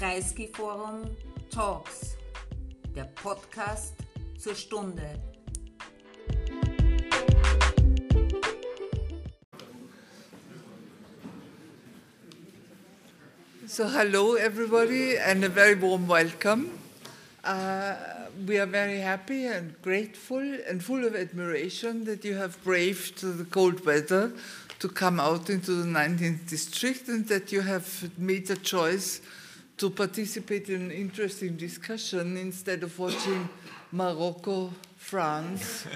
[0.00, 1.14] Kreisky Forum
[1.50, 2.16] Talks,
[2.96, 3.92] der Podcast
[4.38, 5.20] zur Stunde.
[13.66, 16.70] So, hello everybody, and a very warm welcome.
[17.44, 17.94] Uh,
[18.46, 23.44] we are very happy and grateful and full of admiration that you have braved the
[23.44, 24.32] cold weather
[24.78, 29.20] to come out into the 19th district and that you have made the choice
[29.80, 33.48] to participate in an interesting discussion instead of watching
[33.92, 35.86] Morocco, France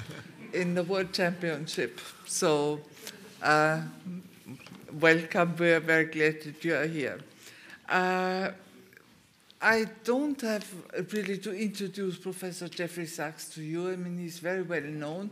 [0.55, 2.01] in the World Championship.
[2.25, 2.80] So,
[3.42, 3.83] uh,
[4.91, 5.55] welcome.
[5.59, 7.20] We are very glad that you are here.
[7.87, 8.52] Uh,
[9.61, 10.66] I don't have
[11.12, 13.91] really to introduce Professor Jeffrey Sachs to you.
[13.91, 15.28] I mean, he's very well known.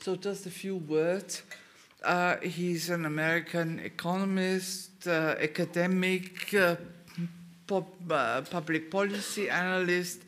[0.00, 1.42] So, just a few words.
[2.02, 6.76] Uh, he's an American economist, uh, academic, uh,
[7.66, 10.22] public policy analyst,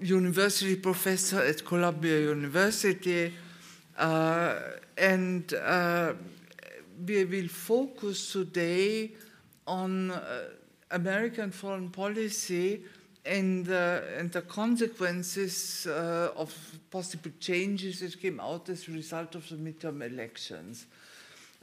[0.00, 3.34] university professor at Columbia University,
[3.96, 4.54] uh,
[4.96, 6.12] and uh,
[7.06, 9.10] we will focus today
[9.66, 10.12] on
[10.90, 12.82] American foreign policy
[13.28, 16.54] and, uh, and the consequences uh, of
[16.90, 20.86] possible changes that came out as a result of the midterm elections.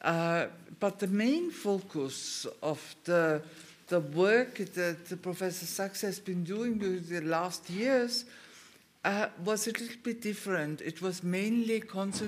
[0.02, 0.46] Uh,
[0.80, 3.42] but the main focus of the,
[3.88, 8.26] the work that Professor Sachs has been doing during the last years
[9.04, 10.82] uh, was a little bit different.
[10.82, 11.84] It was mainly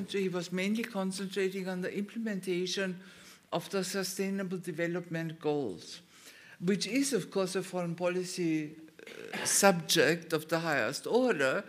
[0.09, 2.99] he was mainly concentrating on the implementation
[3.51, 6.01] of the Sustainable Development Goals
[6.63, 8.71] which is, of course, a foreign policy
[9.33, 11.63] uh, subject of the highest order,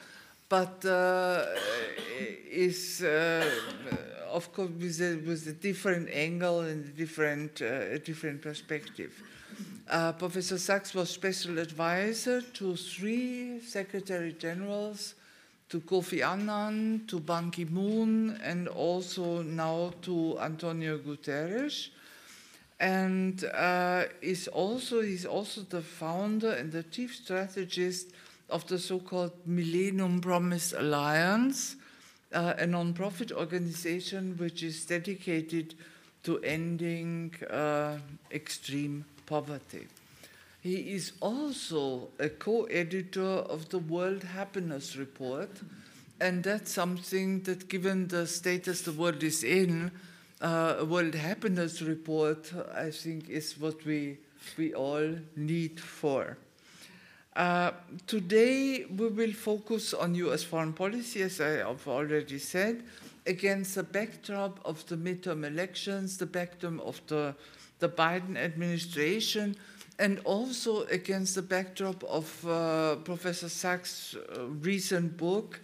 [0.48, 1.44] but uh,
[2.50, 3.48] is, uh,
[4.30, 9.22] of course, with a, with a, different angle and a different, uh, a different perspective.
[9.90, 15.14] Uh, Professor Sachs was special advisor to three secretary generals,
[15.70, 21.88] to Kofi Annan, to Ban Ki moon, and also now to Antonio Guterres.
[22.78, 28.08] And uh, is also he's also the founder and the chief strategist
[28.50, 31.76] of the so-called Millennium Promise Alliance,
[32.34, 35.74] uh, a non-profit organization which is dedicated
[36.24, 37.96] to ending uh,
[38.30, 39.86] extreme poverty.
[40.60, 43.20] He is also a co-editor
[43.54, 45.50] of the World Happiness Report,
[46.20, 49.92] and that's something that, given the status the world is in,
[50.40, 54.18] uh, World Happiness Report, I think, is what we,
[54.56, 56.38] we all need for.
[57.36, 57.70] Uh,
[58.06, 62.82] today, we will focus on US foreign policy, as I have already said,
[63.26, 67.36] against the backdrop of the midterm elections, the backdrop of the,
[67.78, 69.56] the Biden administration,
[69.98, 74.16] and also against the backdrop of uh, Professor Sachs'
[74.60, 75.60] recent book,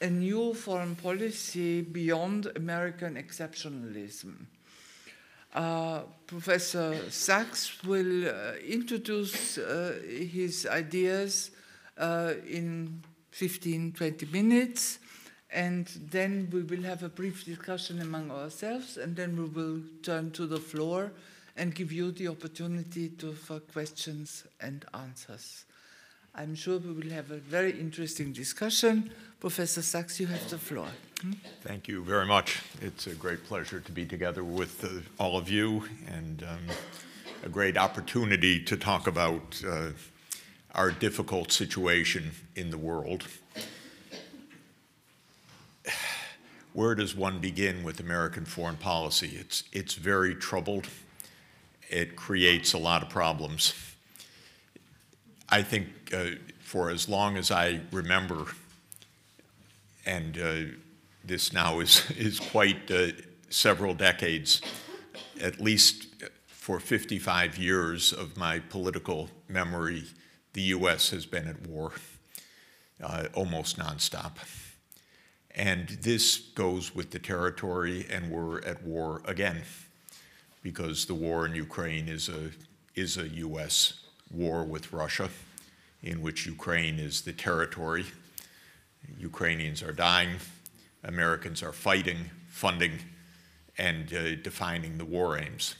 [0.00, 4.34] a new foreign policy beyond American exceptionalism.
[5.54, 11.50] Uh, Professor Sachs will uh, introduce uh, his ideas
[11.96, 14.98] uh, in 15, 20 minutes,
[15.50, 20.30] and then we will have a brief discussion among ourselves, and then we will turn
[20.32, 21.10] to the floor
[21.58, 25.64] and give you the opportunity to, for questions and answers.
[26.34, 29.10] I'm sure we will have a very interesting discussion.
[29.40, 30.86] Professor Sachs, you have the floor.
[31.20, 31.32] Hmm?
[31.62, 32.62] Thank you very much.
[32.80, 36.74] It's a great pleasure to be together with uh, all of you and um,
[37.44, 39.88] a great opportunity to talk about uh,
[40.76, 43.24] our difficult situation in the world.
[46.72, 49.36] Where does one begin with American foreign policy?
[49.40, 50.86] It's, it's very troubled.
[51.88, 53.74] It creates a lot of problems.
[55.48, 58.44] I think uh, for as long as I remember,
[60.04, 60.74] and uh,
[61.24, 63.08] this now is, is quite uh,
[63.48, 64.60] several decades,
[65.40, 66.06] at least
[66.46, 70.04] for 55 years of my political memory,
[70.52, 71.92] the US has been at war
[73.02, 74.36] uh, almost nonstop.
[75.54, 79.62] And this goes with the territory, and we're at war again
[80.62, 82.50] because the war in Ukraine is a,
[82.94, 84.00] is a US
[84.30, 85.28] war with Russia,
[86.02, 88.04] in which Ukraine is the territory
[89.18, 90.36] Ukrainians are dying,
[91.04, 92.98] Americans are fighting, funding,
[93.78, 95.76] and uh, defining the war aims.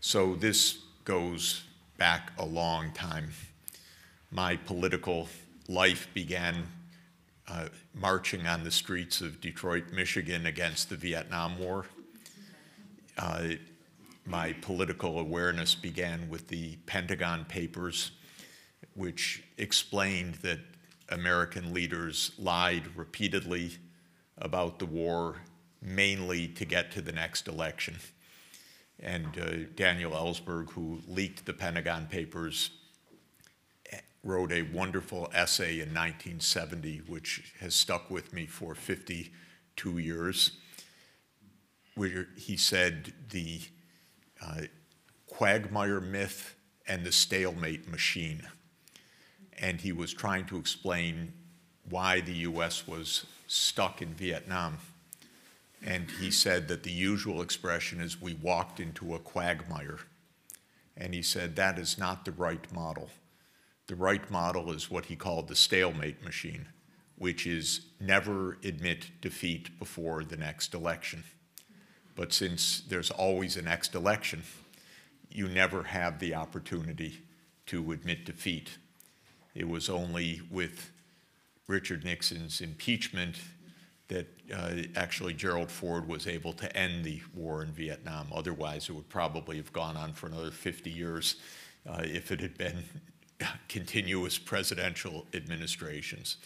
[0.00, 1.62] So this goes
[1.98, 3.30] back a long time.
[4.30, 5.28] My political
[5.68, 6.66] life began
[7.48, 11.86] uh, marching on the streets of Detroit, Michigan against the Vietnam War.
[13.16, 13.48] Uh,
[14.28, 18.12] my political awareness began with the Pentagon Papers
[18.94, 20.58] which explained that
[21.08, 23.70] American leaders lied repeatedly
[24.36, 25.36] about the war,
[25.80, 27.96] mainly to get to the next election.
[29.00, 32.70] And uh, Daniel Ellsberg, who leaked the Pentagon Papers,
[34.24, 40.58] wrote a wonderful essay in 1970, which has stuck with me for 52 years,
[41.94, 43.60] where he said the
[44.42, 44.62] uh,
[45.26, 46.54] quagmire myth
[46.86, 48.42] and the stalemate machine.
[49.58, 51.32] And he was trying to explain
[51.88, 54.78] why the US was stuck in Vietnam.
[55.84, 59.98] And he said that the usual expression is we walked into a quagmire.
[60.96, 63.10] And he said that is not the right model.
[63.86, 66.66] The right model is what he called the stalemate machine,
[67.16, 71.24] which is never admit defeat before the next election.
[72.18, 74.42] But since there's always a next election,
[75.30, 77.20] you never have the opportunity
[77.66, 78.76] to admit defeat.
[79.54, 80.90] It was only with
[81.68, 83.36] Richard Nixon's impeachment
[84.08, 88.26] that uh, actually Gerald Ford was able to end the war in Vietnam.
[88.34, 91.36] Otherwise, it would probably have gone on for another 50 years
[91.88, 92.82] uh, if it had been
[93.68, 96.38] continuous presidential administrations.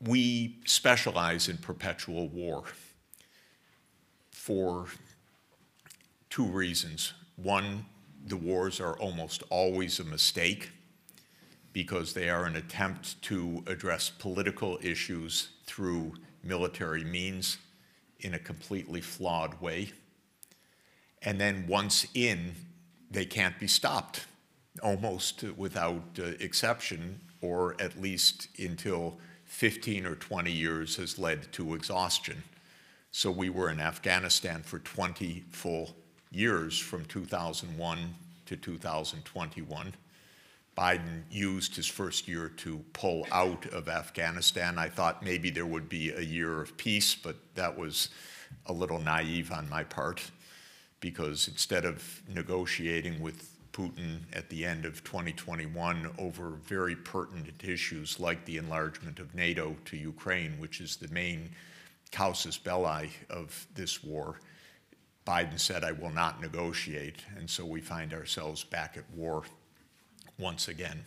[0.00, 2.64] We specialize in perpetual war
[4.48, 4.86] for
[6.30, 7.12] two reasons.
[7.36, 7.84] One,
[8.24, 10.70] the wars are almost always a mistake
[11.74, 17.58] because they are an attempt to address political issues through military means
[18.20, 19.92] in a completely flawed way.
[21.20, 22.54] And then once in,
[23.10, 24.24] they can't be stopped
[24.82, 31.74] almost without uh, exception, or at least until 15 or 20 years has led to
[31.74, 32.42] exhaustion.
[33.18, 35.90] So we were in Afghanistan for 20 full
[36.30, 38.14] years from 2001
[38.46, 39.94] to 2021.
[40.78, 44.78] Biden used his first year to pull out of Afghanistan.
[44.78, 48.10] I thought maybe there would be a year of peace, but that was
[48.66, 50.30] a little naive on my part
[51.00, 58.20] because instead of negotiating with Putin at the end of 2021 over very pertinent issues
[58.20, 61.50] like the enlargement of NATO to Ukraine, which is the main
[62.10, 64.40] casus belli of this war.
[65.26, 67.22] Biden said, I will not negotiate.
[67.36, 69.42] And so we find ourselves back at war
[70.38, 71.04] once again.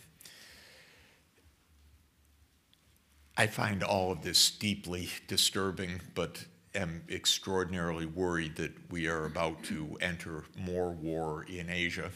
[3.36, 6.44] I find all of this deeply disturbing, but
[6.74, 12.10] am extraordinarily worried that we are about to enter more war in Asia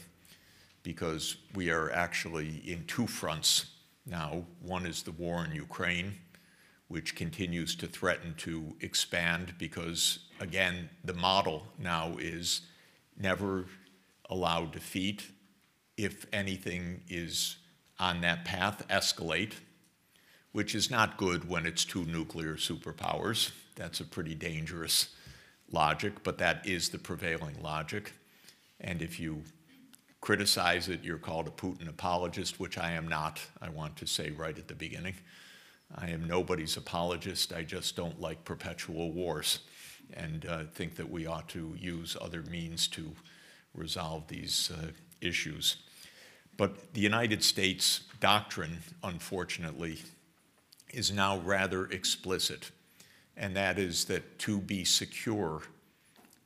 [0.83, 3.67] because we are actually in two fronts
[4.07, 4.45] now.
[4.61, 6.15] One is the war in Ukraine,
[6.89, 12.63] which continues to threaten to expand because, again, the model now is
[13.19, 13.67] never
[14.31, 15.31] allow defeat.
[15.97, 17.57] If anything is
[17.99, 19.55] on that path, escalate,
[20.53, 23.51] which is not good when it's two nuclear superpowers.
[23.75, 25.09] That's a pretty dangerous
[25.71, 28.13] logic, but that is the prevailing logic.
[28.81, 29.43] And if you
[30.21, 34.31] criticize it, you're called a Putin apologist, which I am not, I want to say
[34.31, 35.15] right at the beginning.
[35.95, 37.53] I am nobody's apologist.
[37.53, 39.61] I just don't like perpetual wars
[40.15, 43.13] and uh, think that we ought to use other means to
[43.75, 44.89] resolve these uh,
[45.21, 45.77] issues.
[46.57, 49.99] But the United States doctrine, unfortunately,
[50.93, 52.71] is now rather explicit,
[53.37, 55.63] and that is that to be secure,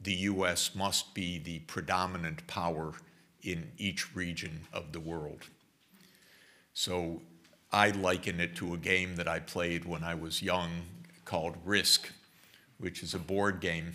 [0.00, 0.74] the U.S.
[0.74, 2.94] must be the predominant power
[3.42, 5.46] in each region of the world.
[6.74, 7.22] So
[7.72, 10.70] I liken it to a game that I played when I was young
[11.24, 12.10] called Risk,
[12.78, 13.92] which is a board game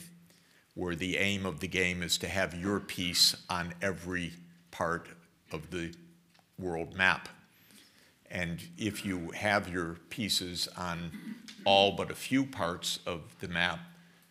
[0.75, 4.31] where the aim of the game is to have your piece on every
[4.71, 5.09] part
[5.51, 5.93] of the
[6.57, 7.27] world map.
[8.31, 11.11] And if you have your pieces on
[11.65, 13.79] all but a few parts of the map,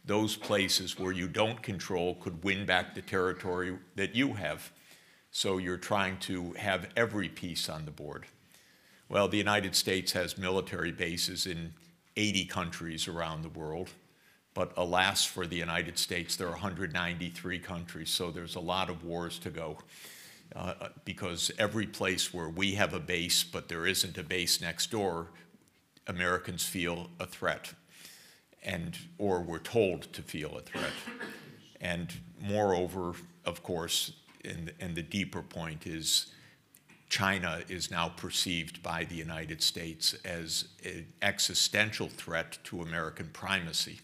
[0.06, 4.70] those places where you don't control could win back the territory that you have.
[5.30, 8.26] So you're trying to have every piece on the board.
[9.14, 11.73] Well, the United States has military bases in
[12.16, 13.90] 80 countries around the world.
[14.54, 19.04] But alas, for the United States, there are 193 countries, so there's a lot of
[19.04, 19.78] wars to go.
[20.56, 24.90] Uh, because every place where we have a base, but there isn't a base next
[24.90, 25.28] door,
[26.09, 27.73] Americans feel a threat,
[28.64, 30.92] and or we're told to feel a threat.
[31.80, 33.12] And moreover,
[33.44, 34.11] of course,
[34.44, 36.33] and, and the deeper point is
[37.14, 44.00] China is now perceived by the United States as an existential threat to American primacy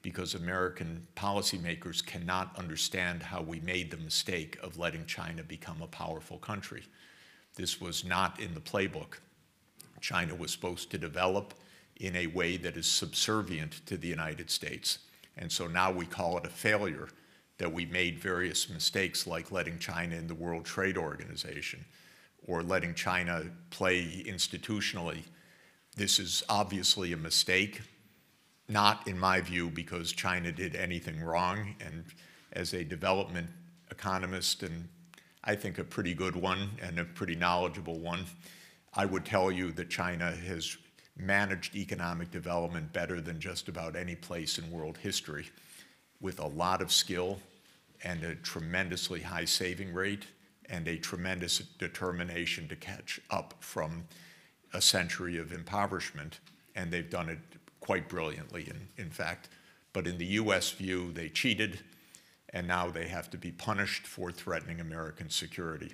[0.00, 5.86] because American policymakers cannot understand how we made the mistake of letting China become a
[5.86, 6.84] powerful country.
[7.56, 9.18] This was not in the playbook.
[10.00, 11.52] China was supposed to develop
[11.96, 15.00] in a way that is subservient to the United States.
[15.36, 17.10] And so now we call it a failure
[17.58, 21.84] that we made various mistakes like letting China in the World Trade Organization
[22.46, 25.22] or letting China play institutionally.
[25.96, 27.80] This is obviously a mistake,
[28.68, 31.74] not in my view because China did anything wrong.
[31.80, 32.04] And
[32.52, 33.48] as a development
[33.90, 34.88] economist, and
[35.44, 38.26] I think a pretty good one and a pretty knowledgeable one,
[38.94, 40.76] I would tell you that China has
[41.16, 45.46] managed economic development better than just about any place in world history
[46.20, 47.38] with a lot of skill
[48.02, 50.26] and a tremendously high saving rate
[50.68, 54.04] and a tremendous determination to catch up from
[54.72, 56.40] a century of impoverishment.
[56.74, 57.38] And they've done it
[57.80, 59.48] quite brilliantly, in, in fact.
[59.92, 61.80] But in the US view, they cheated,
[62.50, 65.92] and now they have to be punished for threatening American security.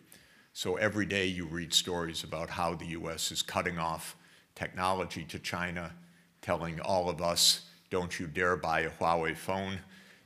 [0.53, 4.17] So every day you read stories about how the US is cutting off
[4.55, 5.93] technology to China,
[6.43, 9.79] telling all of us, don't you dare buy a Huawei phone,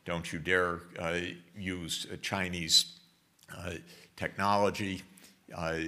[0.04, 1.20] don't you dare uh,
[1.56, 2.98] use a Chinese
[3.56, 3.74] uh,
[4.16, 5.02] technology.
[5.54, 5.78] Uh,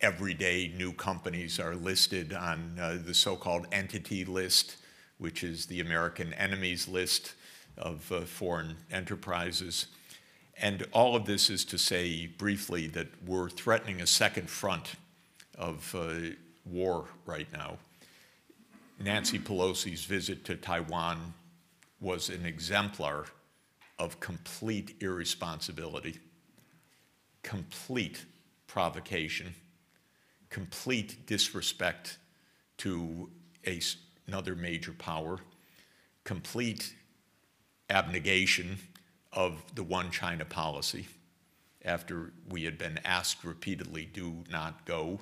[0.00, 4.76] every day, new companies are listed on uh, the so called entity list,
[5.18, 7.34] which is the American enemies list
[7.78, 9.86] of uh, foreign enterprises.
[10.58, 14.94] And all of this is to say briefly that we're threatening a second front
[15.58, 17.76] of uh, war right now.
[18.98, 21.34] Nancy Pelosi's visit to Taiwan
[22.00, 23.26] was an exemplar
[23.98, 26.18] of complete irresponsibility,
[27.46, 28.24] complete
[28.66, 29.54] provocation,
[30.50, 32.18] complete disrespect
[32.76, 33.30] to
[33.64, 33.80] a,
[34.26, 35.38] another major power,
[36.24, 36.92] complete
[37.88, 38.76] abnegation
[39.32, 41.06] of the one China policy
[41.84, 45.20] after we had been asked repeatedly, do not go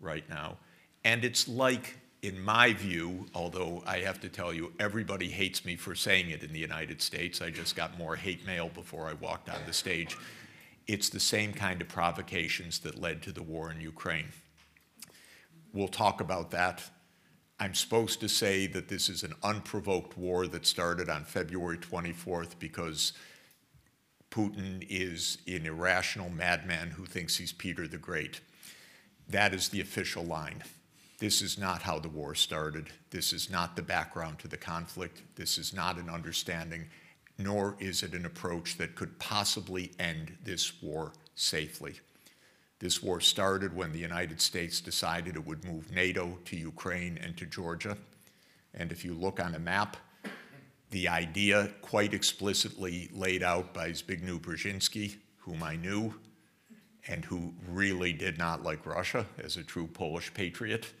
[0.00, 0.56] right now.
[1.02, 5.74] And it's like, in my view, although I have to tell you, everybody hates me
[5.74, 7.42] for saying it in the United States.
[7.42, 10.16] I just got more hate mail before I walked on the stage.
[10.88, 14.28] It's the same kind of provocations that led to the war in Ukraine.
[15.72, 16.82] We'll talk about that.
[17.60, 22.58] I'm supposed to say that this is an unprovoked war that started on February 24th
[22.58, 23.12] because
[24.30, 28.40] Putin is an irrational madman who thinks he's Peter the Great.
[29.28, 30.62] That is the official line.
[31.18, 32.90] This is not how the war started.
[33.10, 35.22] This is not the background to the conflict.
[35.34, 36.86] This is not an understanding,
[37.38, 41.94] nor is it an approach that could possibly end this war safely.
[42.80, 47.36] This war started when the United States decided it would move NATO to Ukraine and
[47.36, 47.96] to Georgia.
[48.74, 49.96] And if you look on a map,
[50.90, 56.14] the idea quite explicitly laid out by Zbigniew Brzezinski, whom I knew,
[57.08, 60.92] and who really did not like Russia as a true Polish patriot,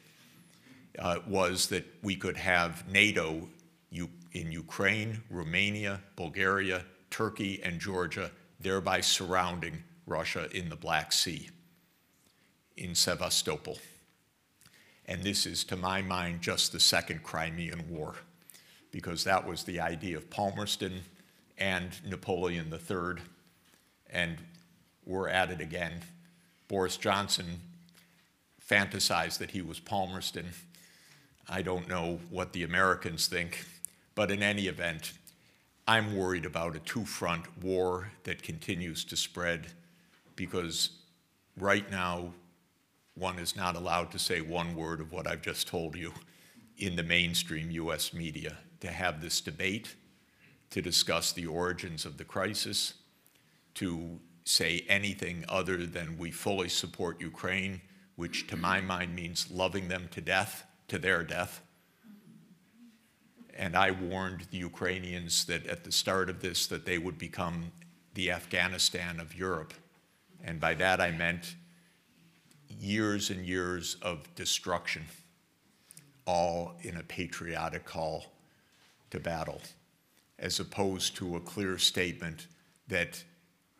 [0.98, 3.48] uh, was that we could have NATO
[4.32, 8.30] in Ukraine, Romania, Bulgaria, Turkey, and Georgia,
[8.60, 11.48] thereby surrounding Russia in the Black Sea,
[12.76, 13.78] in Sevastopol.
[15.06, 18.14] And this is, to my mind, just the second Crimean War,
[18.90, 21.00] because that was the idea of Palmerston
[21.56, 23.22] and Napoleon III.
[24.10, 24.38] And
[25.06, 26.02] we're at it again.
[26.68, 27.60] Boris Johnson
[28.68, 30.50] fantasized that he was Palmerston.
[31.48, 33.64] I don't know what the Americans think,
[34.18, 35.12] but in any event,
[35.86, 39.68] I'm worried about a two front war that continues to spread
[40.34, 40.90] because
[41.56, 42.32] right now,
[43.14, 46.12] one is not allowed to say one word of what I've just told you
[46.78, 49.94] in the mainstream US media to have this debate,
[50.70, 52.94] to discuss the origins of the crisis,
[53.74, 57.82] to say anything other than we fully support Ukraine,
[58.16, 61.62] which to my mind means loving them to death, to their death.
[63.58, 67.72] And I warned the Ukrainians that at the start of this that they would become
[68.14, 69.74] the Afghanistan of Europe.
[70.44, 71.56] And by that I meant
[72.68, 75.06] years and years of destruction,
[76.24, 78.26] all in a patriotic call
[79.10, 79.60] to battle,
[80.38, 82.46] as opposed to a clear statement
[82.86, 83.24] that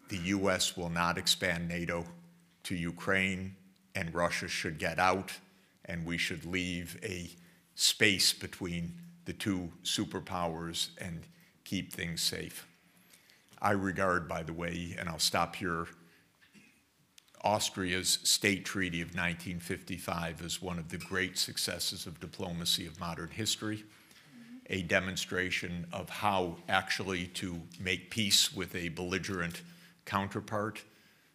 [0.08, 2.04] the US will not expand NATO
[2.64, 3.54] to Ukraine
[3.94, 5.32] and Russia should get out
[5.84, 7.30] and we should leave a
[7.74, 8.94] space between
[9.28, 11.20] the two superpowers and
[11.64, 12.66] keep things safe.
[13.60, 15.86] I regard, by the way, and I'll stop here,
[17.44, 23.28] Austria's State Treaty of 1955 as one of the great successes of diplomacy of modern
[23.28, 23.84] history,
[24.70, 29.60] a demonstration of how actually to make peace with a belligerent
[30.06, 30.82] counterpart,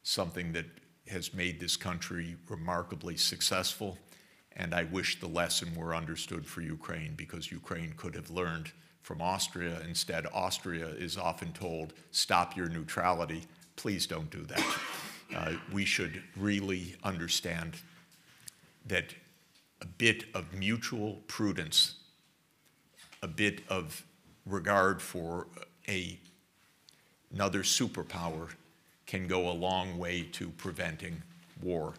[0.01, 0.65] something that
[1.09, 3.99] has made this country remarkably successful.
[4.55, 9.21] And I wish the lesson were understood for Ukraine because Ukraine could have learned from
[9.21, 9.79] Austria.
[9.87, 13.43] Instead, Austria is often told, stop your neutrality.
[13.75, 14.65] Please don't do that.
[15.35, 17.75] Uh, we should really understand
[18.85, 19.15] that
[19.81, 21.95] a bit of mutual prudence,
[23.21, 24.05] a bit of
[24.45, 25.47] regard for
[25.87, 26.17] a,
[27.33, 28.49] another superpower
[29.05, 31.21] can go a long way to preventing
[31.61, 31.93] war,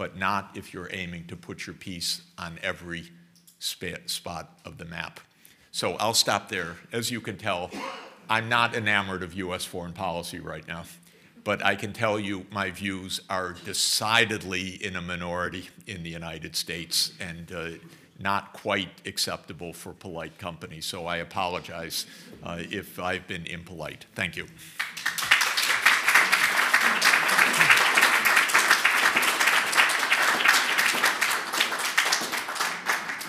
[0.00, 3.10] but not if you're aiming to put your piece on every
[3.58, 5.20] spot of the map.
[5.72, 6.76] So I'll stop there.
[6.90, 7.70] As you can tell,
[8.26, 10.84] I'm not enamored of US foreign policy right now,
[11.44, 16.56] but I can tell you my views are decidedly in a minority in the United
[16.56, 17.68] States and uh,
[18.18, 20.80] not quite acceptable for polite company.
[20.80, 22.06] So I apologize
[22.42, 24.06] uh, if I've been impolite.
[24.14, 24.46] Thank you.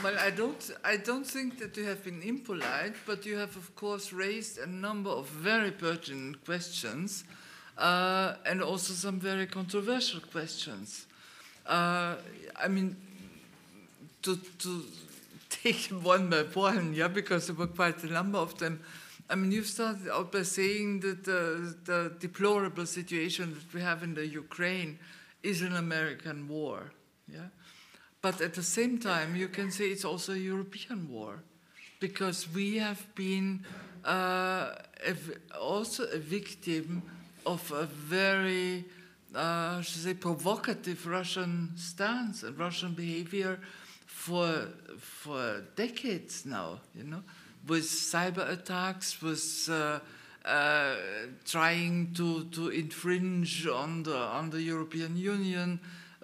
[0.03, 3.75] Well, I don't, I don't think that you have been impolite, but you have, of
[3.75, 7.23] course, raised a number of very pertinent questions
[7.77, 11.05] uh, and also some very controversial questions.
[11.67, 12.15] Uh,
[12.55, 12.95] I mean,
[14.23, 14.83] to, to
[15.51, 18.79] take one by one, yeah, because there were quite a number of them.
[19.29, 24.01] I mean, you've started out by saying that the, the deplorable situation that we have
[24.01, 24.97] in the Ukraine
[25.43, 26.91] is an American war,
[27.31, 27.49] yeah.
[28.21, 31.43] But at the same time, you can say it's also a European war
[31.99, 33.65] because we have been
[34.05, 34.75] uh,
[35.59, 37.01] also a victim
[37.45, 38.85] of a very,
[39.33, 43.59] uh, should say, provocative Russian stance and Russian behavior
[44.05, 44.67] for
[44.99, 46.79] for decades now.
[46.95, 47.23] You know,
[47.67, 49.99] with cyber attacks, with uh,
[50.45, 50.95] uh,
[51.45, 55.79] trying to to infringe on the on the European Union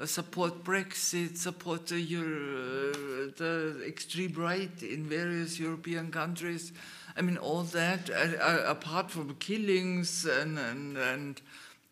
[0.05, 6.71] support Brexit, support the, uh, the, extreme right in various European countries.
[7.15, 11.41] I mean, all that, uh, apart from killings and, and, and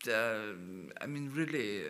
[0.08, 1.82] I mean, really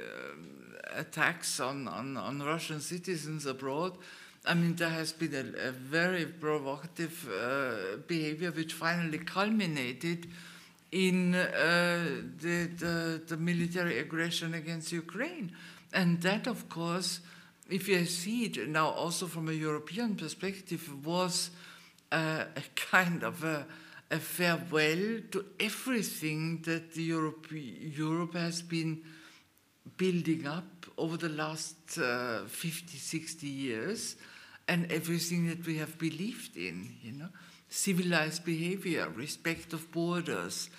[0.94, 3.98] attacks on, on, on Russian citizens abroad.
[4.46, 10.28] I mean, there has been a, a very provocative uh, behavior which finally culminated
[10.92, 12.06] in uh,
[12.40, 15.52] the, the, the, military aggression against Ukraine.
[15.96, 17.22] And that, of course,
[17.70, 21.52] if you see it now also from a European perspective, was
[22.12, 23.66] a kind of a,
[24.12, 29.02] a, farewell to everything that the Europe, Europe has been
[29.98, 34.16] building up over the last uh, 50, 60 years,
[34.68, 37.30] and everything that we have believed in, you know,
[37.70, 40.70] civilized behavior, respect of borders,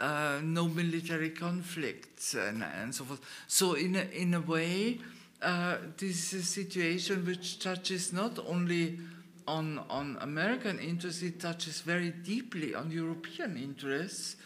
[0.00, 3.20] uh, no military conflicts and, and so forth.
[3.46, 4.98] So in a, in a way,
[5.40, 8.98] uh, this is a situation which touches not only
[9.46, 14.36] on, on American interests, it touches very deeply on European interests,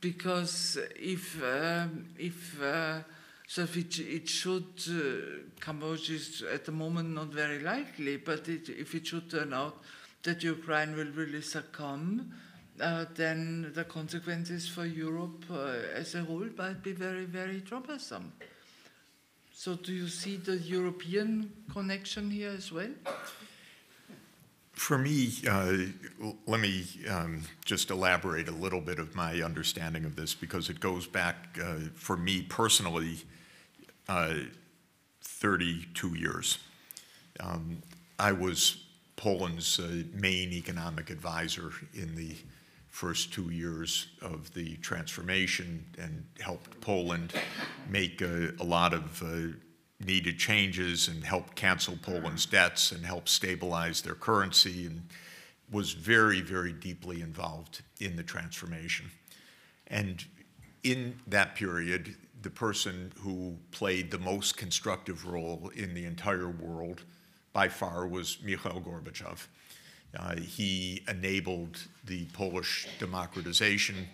[0.00, 2.98] because if, um, if uh,
[3.46, 8.48] so if it, it should, uh, Cambodia is at the moment not very likely, but
[8.48, 9.82] it, if it should turn out
[10.22, 12.32] that Ukraine will really succumb,
[12.82, 18.32] uh, then the consequences for Europe uh, as a whole might be very, very troublesome.
[19.54, 22.90] So, do you see the European connection here as well?
[24.72, 25.76] For me, uh,
[26.46, 30.80] let me um, just elaborate a little bit of my understanding of this because it
[30.80, 33.18] goes back, uh, for me personally,
[34.08, 34.34] uh,
[35.20, 36.58] 32 years.
[37.38, 37.82] Um,
[38.18, 38.84] I was
[39.16, 42.34] Poland's uh, main economic advisor in the
[42.92, 47.32] first two years of the transformation and helped Poland
[47.88, 49.56] make a, a lot of uh,
[49.98, 55.08] needed changes and help cancel Poland's debts and help stabilize their currency and
[55.70, 59.10] was very, very deeply involved in the transformation.
[59.86, 60.22] And
[60.82, 67.04] in that period, the person who played the most constructive role in the entire world
[67.54, 69.46] by far was Mikhail Gorbachev.
[70.18, 74.08] Uh, he enabled the Polish democratization.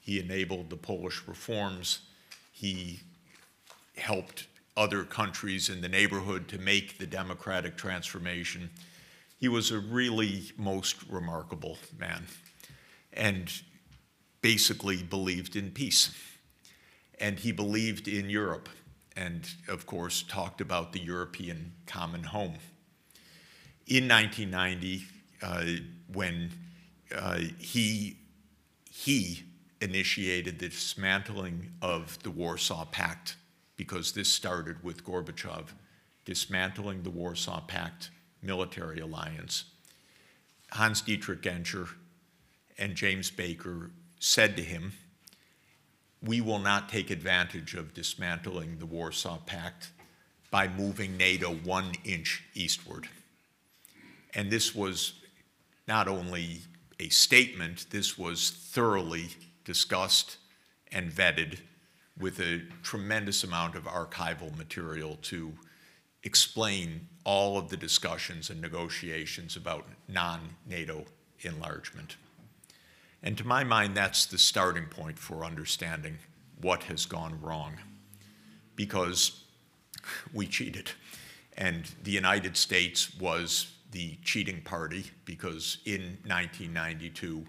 [0.00, 2.00] He enabled the Polish reforms.
[2.52, 3.00] He
[3.96, 8.70] helped other countries in the neighborhood to make the democratic transformation.
[9.38, 12.26] He was a really most remarkable man
[13.12, 13.50] and
[14.42, 16.14] basically believed in peace.
[17.18, 18.68] And he believed in Europe
[19.16, 22.54] and, of course, talked about the European common home.
[23.86, 25.19] In 1990, uh,
[26.12, 26.50] when
[27.16, 28.16] uh, he,
[28.90, 29.42] he
[29.80, 33.36] initiated the dismantling of the Warsaw Pact
[33.76, 35.68] because this started with Gorbachev
[36.24, 38.10] dismantling the Warsaw Pact
[38.42, 39.64] military alliance.
[40.72, 41.88] Hans Dietrich Genscher
[42.78, 44.92] and James Baker said to him,
[46.22, 49.90] We will not take advantage of dismantling the Warsaw Pact
[50.50, 53.08] by moving NATO one inch eastward.
[54.34, 55.14] And this was
[55.86, 56.60] not only
[56.98, 59.28] a statement, this was thoroughly
[59.64, 60.36] discussed
[60.92, 61.58] and vetted
[62.18, 65.52] with a tremendous amount of archival material to
[66.22, 71.04] explain all of the discussions and negotiations about non NATO
[71.40, 72.16] enlargement.
[73.22, 76.18] And to my mind, that's the starting point for understanding
[76.60, 77.76] what has gone wrong.
[78.76, 79.44] Because
[80.32, 80.92] we cheated.
[81.56, 87.44] And the United States was the cheating party because in 1992,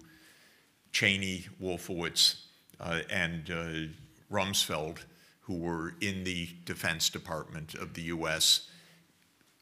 [0.91, 2.45] Cheney, Wolfowitz,
[2.79, 4.99] uh, and uh, Rumsfeld,
[5.41, 8.69] who were in the Defense Department of the US,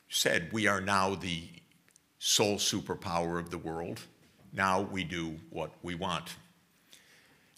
[0.09, 1.43] said, We are now the
[2.19, 4.01] sole superpower of the world.
[4.53, 6.35] Now we do what we want.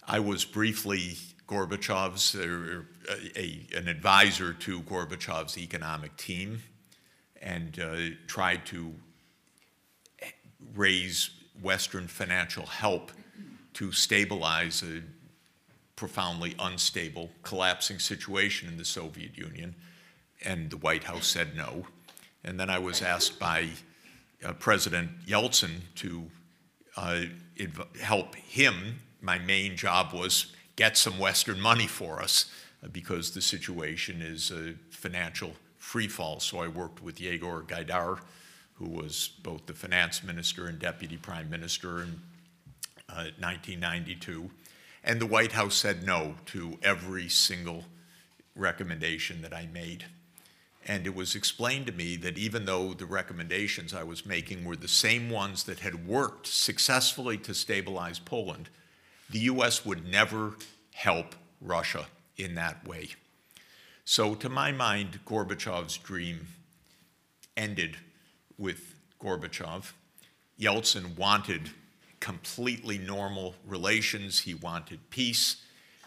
[0.06, 2.82] I was briefly Gorbachev's, uh,
[3.36, 6.62] a, an advisor to Gorbachev's economic team,
[7.40, 8.94] and uh, tried to
[10.74, 13.12] raise Western financial help
[13.74, 15.02] to stabilize a
[15.96, 19.74] profoundly unstable, collapsing situation in the Soviet Union.
[20.44, 21.86] And the White House said no.
[22.42, 23.68] And then I was asked by
[24.44, 26.24] uh, President Yeltsin to
[26.96, 27.22] uh,
[28.00, 29.00] help him.
[29.20, 32.50] My main job was get some Western money for us
[32.82, 36.40] uh, because the situation is a financial free fall.
[36.40, 38.20] So I worked with Yegor Gaidar,
[38.82, 42.20] who was both the finance minister and deputy prime minister in
[43.06, 44.42] 1992.
[44.44, 44.48] Uh,
[45.04, 47.84] and the White House said no to every single
[48.56, 50.06] recommendation that I made.
[50.84, 54.74] And it was explained to me that even though the recommendations I was making were
[54.74, 58.68] the same ones that had worked successfully to stabilize Poland,
[59.30, 60.56] the US would never
[60.92, 63.10] help Russia in that way.
[64.04, 66.48] So, to my mind, Gorbachev's dream
[67.56, 67.96] ended
[68.62, 69.92] with Gorbachev.
[70.58, 71.70] Yeltsin wanted
[72.20, 75.56] completely normal relations, he wanted peace.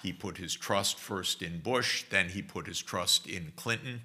[0.01, 4.01] He put his trust first in Bush, then he put his trust in Clinton.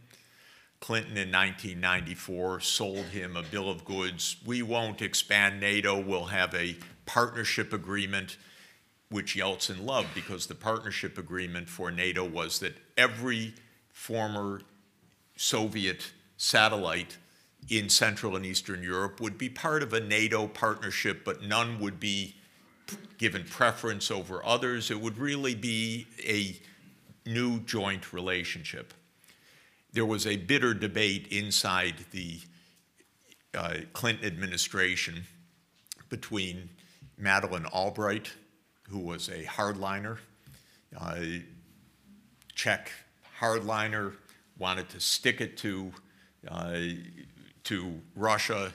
[0.81, 4.37] Clinton in 1994 sold him a bill of goods.
[4.45, 8.37] We won't expand NATO, we'll have a partnership agreement,
[9.11, 13.55] which Yeltsin loved because the partnership agreement for NATO was that every
[13.93, 14.63] former
[15.37, 17.19] Soviet satellite
[17.69, 22.01] in Central and Eastern Europe would be part of a NATO partnership, but none would
[22.01, 22.37] be
[23.19, 24.91] given preference over others.
[24.91, 26.59] It would really be a
[27.29, 28.95] new joint relationship
[29.93, 32.41] there was a bitter debate inside the
[33.55, 35.25] uh, Clinton administration
[36.09, 36.71] between
[37.19, 38.31] Madeleine Albright,
[38.89, 40.19] who was a hardliner,
[40.99, 41.21] uh,
[42.55, 42.93] Czech
[43.41, 44.15] hardliner,
[44.59, 45.93] wanted to stick it to,
[46.49, 46.77] uh,
[47.65, 48.73] to Russia.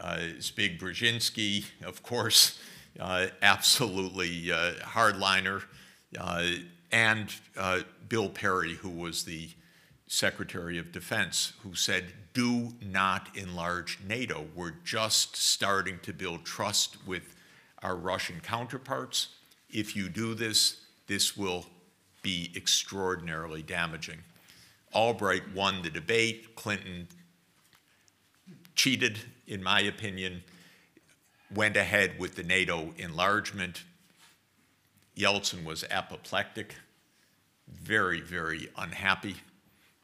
[0.00, 2.58] Uh, Zbig Brzezinski, of course,
[2.98, 5.62] uh, absolutely uh, hardliner,
[6.18, 6.46] uh,
[6.90, 7.34] and
[8.08, 9.50] Bill Perry, who was the
[10.06, 14.46] Secretary of Defense, who said, Do not enlarge NATO.
[14.54, 17.34] We're just starting to build trust with
[17.82, 19.28] our Russian counterparts.
[19.70, 21.64] If you do this, this will
[22.20, 24.18] be extraordinarily damaging.
[24.94, 26.54] Albright won the debate.
[26.56, 27.08] Clinton
[28.74, 30.42] cheated, in my opinion,
[31.54, 33.84] went ahead with the NATO enlargement.
[35.16, 36.74] Yeltsin was apoplectic,
[37.68, 39.36] very, very unhappy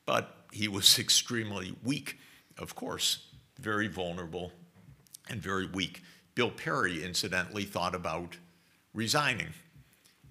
[0.08, 2.18] but he was extremely weak,
[2.56, 3.26] of course,
[3.60, 4.52] very vulnerable
[5.28, 6.02] and very weak.
[6.34, 8.38] Bill Perry, incidentally, thought about
[8.94, 9.48] resigning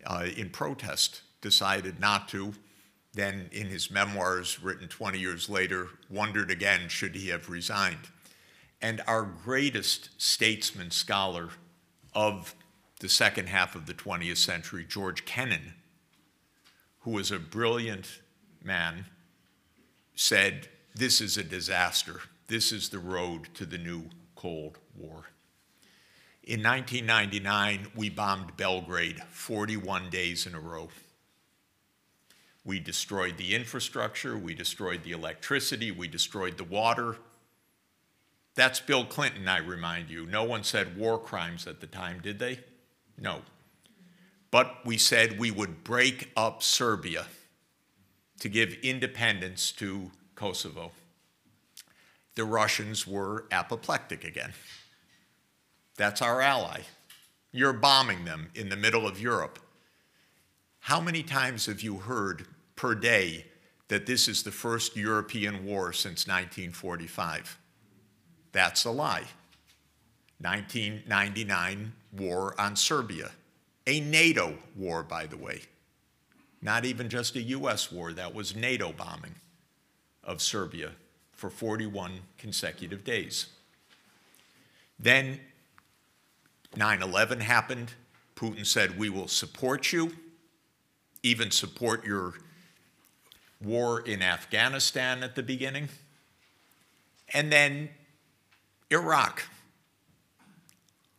[0.03, 2.53] uh, in protest, decided not to.
[3.13, 8.09] Then, in his memoirs written 20 years later, wondered again should he have resigned.
[8.81, 11.49] And our greatest statesman scholar
[12.13, 12.55] of
[12.99, 15.73] the second half of the 20th century, George Kennan,
[16.99, 18.21] who was a brilliant
[18.63, 19.05] man
[20.15, 22.21] said, This is a disaster.
[22.47, 25.25] This is the road to the new Cold War.
[26.43, 30.89] In 1999, we bombed Belgrade 41 days in a row.
[32.63, 37.17] We destroyed the infrastructure, we destroyed the electricity, we destroyed the water.
[38.57, 40.25] That's Bill Clinton, I remind you.
[40.25, 42.59] No one said war crimes at the time, did they?
[43.15, 43.43] No.
[44.49, 47.27] But we said we would break up Serbia
[48.39, 50.91] to give independence to Kosovo.
[52.33, 54.53] The Russians were apoplectic again.
[55.95, 56.81] That's our ally.
[57.51, 59.59] You're bombing them in the middle of Europe.
[60.79, 63.45] How many times have you heard per day
[63.89, 67.59] that this is the first European war since 1945?
[68.51, 69.25] That's a lie.
[70.39, 73.31] 1999 war on Serbia,
[73.87, 75.61] a NATO war, by the way.
[76.61, 79.35] Not even just a US war, that was NATO bombing
[80.23, 80.91] of Serbia
[81.31, 83.47] for 41 consecutive days.
[84.99, 85.39] Then
[86.75, 87.93] 9 11 happened.
[88.35, 90.11] Putin said, We will support you,
[91.23, 92.33] even support your
[93.63, 95.89] war in Afghanistan at the beginning.
[97.33, 97.89] And then
[98.91, 99.43] Iraq.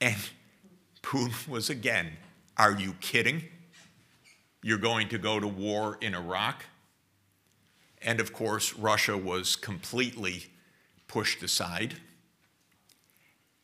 [0.01, 0.17] And
[1.03, 2.13] Putin was again,
[2.57, 3.45] Are you kidding?
[4.63, 6.65] You're going to go to war in Iraq?
[8.03, 10.47] And of course, Russia was completely
[11.07, 11.95] pushed aside.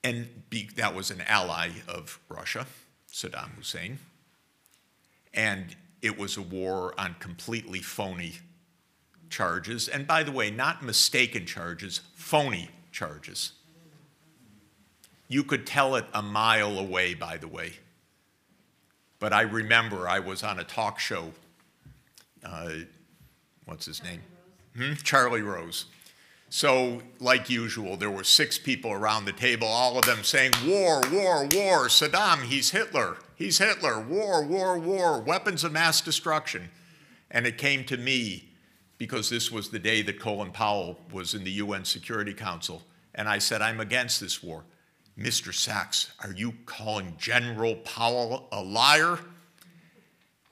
[0.02, 2.66] And be, that was an ally of Russia,
[3.10, 3.98] Saddam Hussein.
[5.32, 8.34] And it was a war on completely phony
[9.30, 9.88] charges.
[9.88, 13.52] And by the way, not mistaken charges, phony charges.
[15.28, 17.74] You could tell it a mile away, by the way.
[19.18, 21.32] But I remember I was on a talk show.
[22.44, 22.70] Uh,
[23.64, 24.20] what's his name?
[24.76, 24.94] Hmm?
[25.02, 25.86] Charlie Rose.
[26.50, 31.00] So, like usual, there were six people around the table, all of them saying, War,
[31.10, 36.70] war, war, Saddam, he's Hitler, he's Hitler, war, war, war, weapons of mass destruction.
[37.30, 38.50] And it came to me
[38.98, 42.82] because this was the day that Colin Powell was in the UN Security Council.
[43.16, 44.62] And I said, I'm against this war.
[45.18, 45.54] Mr.
[45.54, 49.18] Sachs, are you calling General Powell a liar?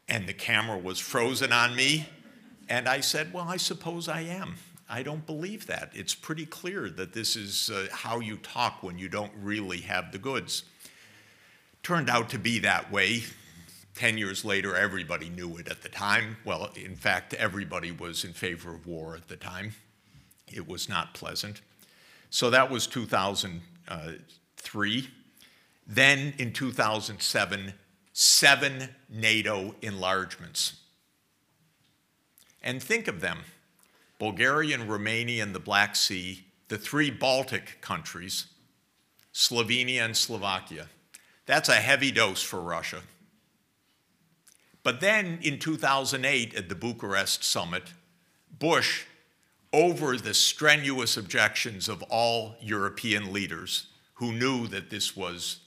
[0.08, 2.08] And the camera was frozen on me.
[2.68, 4.54] And I said, Well, I suppose I am.
[4.88, 5.90] I don't believe that.
[5.94, 10.12] It's pretty clear that this is uh, how you talk when you don't really have
[10.12, 10.64] the goods.
[11.82, 13.22] Turned out to be that way.
[13.94, 16.36] Ten years later, everybody knew it at the time.
[16.44, 19.72] Well, in fact, everybody was in favor of war at the time.
[20.46, 21.62] It was not pleasant.
[22.30, 22.86] So that was
[24.62, 25.08] 2003.
[25.86, 27.74] Then in 2007,
[28.12, 30.76] seven NATO enlargements.
[32.62, 33.40] And think of them
[34.18, 38.46] Bulgaria and Romania and the Black Sea, the three Baltic countries,
[39.34, 40.88] Slovenia and Slovakia.
[41.46, 43.00] That's a heavy dose for Russia.
[44.84, 47.92] But then in 2008 at the Bucharest summit,
[48.58, 49.04] Bush,
[49.72, 55.60] over the strenuous objections of all European leaders who knew that this was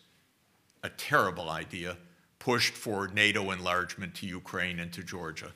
[0.84, 1.98] a terrible idea,
[2.40, 5.52] pushed for NATO enlargement to Ukraine and to Georgia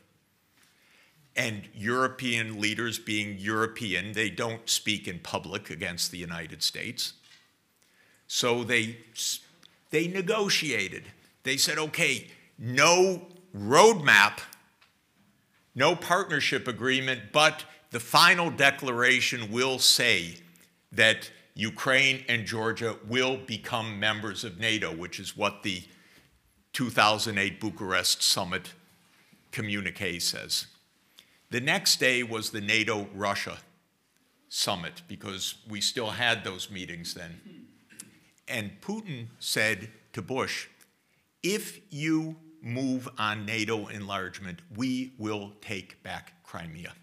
[1.40, 7.14] and European leaders being European, they don't speak in public against the United States.
[8.28, 8.98] So they,
[9.90, 11.06] they negotiated.
[11.44, 14.40] They said, okay, no roadmap,
[15.74, 20.36] no partnership agreement, but the final declaration will say
[20.92, 25.84] that Ukraine and Georgia will become members of NATO, which is what the
[26.72, 28.72] 2008 Bucharest summit
[29.52, 30.68] communique says.
[31.50, 33.58] The next day was the NATO Russia
[34.48, 37.42] summit because we still had those meetings then.
[38.48, 40.68] And Putin said to Bush,
[41.44, 46.94] if you move on NATO enlargement, we will take back Crimea.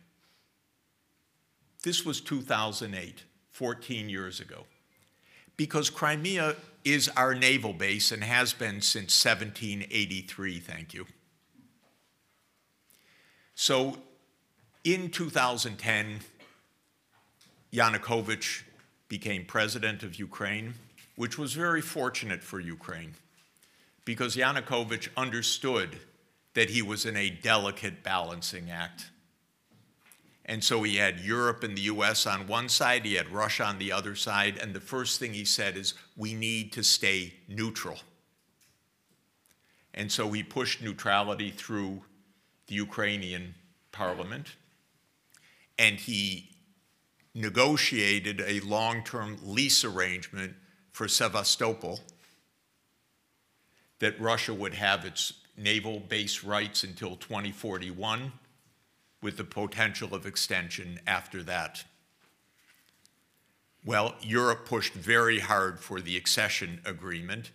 [1.83, 3.26] This was 2008,
[3.57, 4.65] 14 years ago.
[5.57, 11.07] Because Crimea is our naval base and has been since 1783, thank you.
[13.55, 13.97] So
[14.85, 16.21] in 2010,
[17.73, 18.65] Yanukovych
[19.09, 20.75] became president of Ukraine,
[21.17, 23.15] which was very fortunate for Ukraine
[24.05, 25.99] because Yanukovych understood
[26.53, 29.07] that he was in a delicate balancing act.
[30.47, 33.79] And so he had Europe and the US on one side, he had Russia on
[33.79, 37.99] the other side, and the first thing he said is, we need to stay neutral.
[39.93, 42.03] And so he pushed neutrality through
[42.69, 43.55] the Ukrainian
[43.93, 44.55] parliament
[45.79, 46.51] and he
[47.35, 50.55] negotiated a long term lease arrangement
[50.93, 52.01] for Sevastopol
[53.99, 58.33] that Russia would have its naval base rights until 2041,
[59.27, 61.83] with the potential of extension after that.
[63.85, 67.51] Well, Europe pushed very hard for the accession agreement,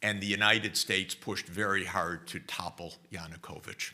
[0.00, 3.90] and the United States pushed very hard to topple Yanukovych.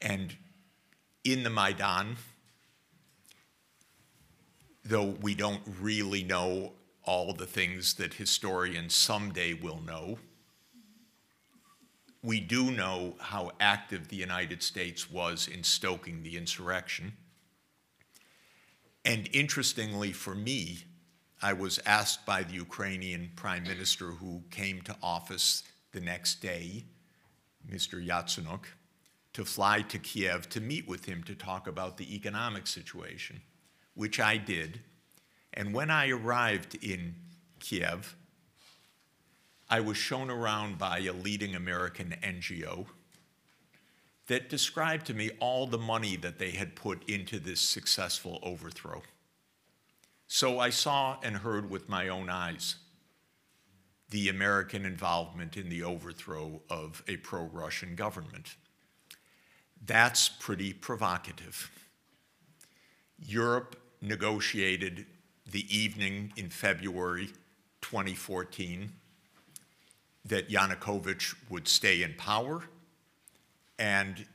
[0.00, 0.36] And
[1.24, 2.14] in the Maidan,
[4.84, 10.18] though we don't really know all the things that historians someday will know,
[12.26, 17.12] we do know how active the United States was in stoking the insurrection.
[19.04, 20.78] And interestingly for me,
[21.40, 25.62] I was asked by the Ukrainian prime minister who came to office
[25.92, 26.86] the next day,
[27.70, 28.04] Mr.
[28.04, 28.64] Yatsenyuk,
[29.34, 33.40] to fly to Kiev to meet with him to talk about the economic situation,
[33.94, 34.80] which I did.
[35.54, 37.14] And when I arrived in
[37.60, 38.16] Kiev,
[39.68, 42.86] I was shown around by a leading American NGO
[44.28, 49.02] that described to me all the money that they had put into this successful overthrow.
[50.28, 52.76] So I saw and heard with my own eyes
[54.10, 58.56] the American involvement in the overthrow of a pro Russian government.
[59.84, 61.70] That's pretty provocative.
[63.18, 65.06] Europe negotiated
[65.50, 67.30] the evening in February
[67.80, 68.92] 2014
[70.26, 72.64] that Yanukovych would stay in power
[73.78, 74.26] and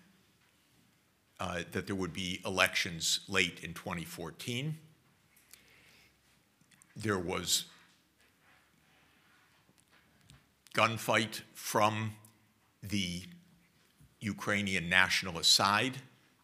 [1.39, 4.77] uh, that there would be elections late in 2014.
[6.95, 7.65] There was
[10.75, 12.13] gunfight from
[12.83, 13.23] the
[14.19, 15.97] Ukrainian nationalist side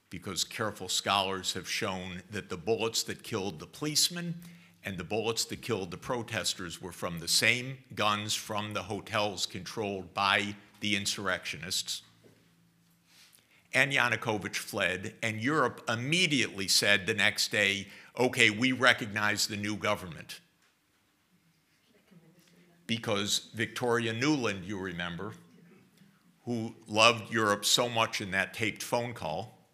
[0.10, 4.36] because careful scholars have shown that the bullets that killed the policemen
[4.88, 9.46] and the bullets that killed the protesters were from the same guns from the hotels
[9.46, 12.04] controlled by the insurrectionists.
[13.74, 19.76] And Yanukovych fled, and Europe immediately said the next day, okay, we recognize the new
[19.76, 20.40] government.
[22.86, 25.34] Because Victoria Nuland, you remember,
[26.46, 29.68] who loved Europe so much in that taped phone call,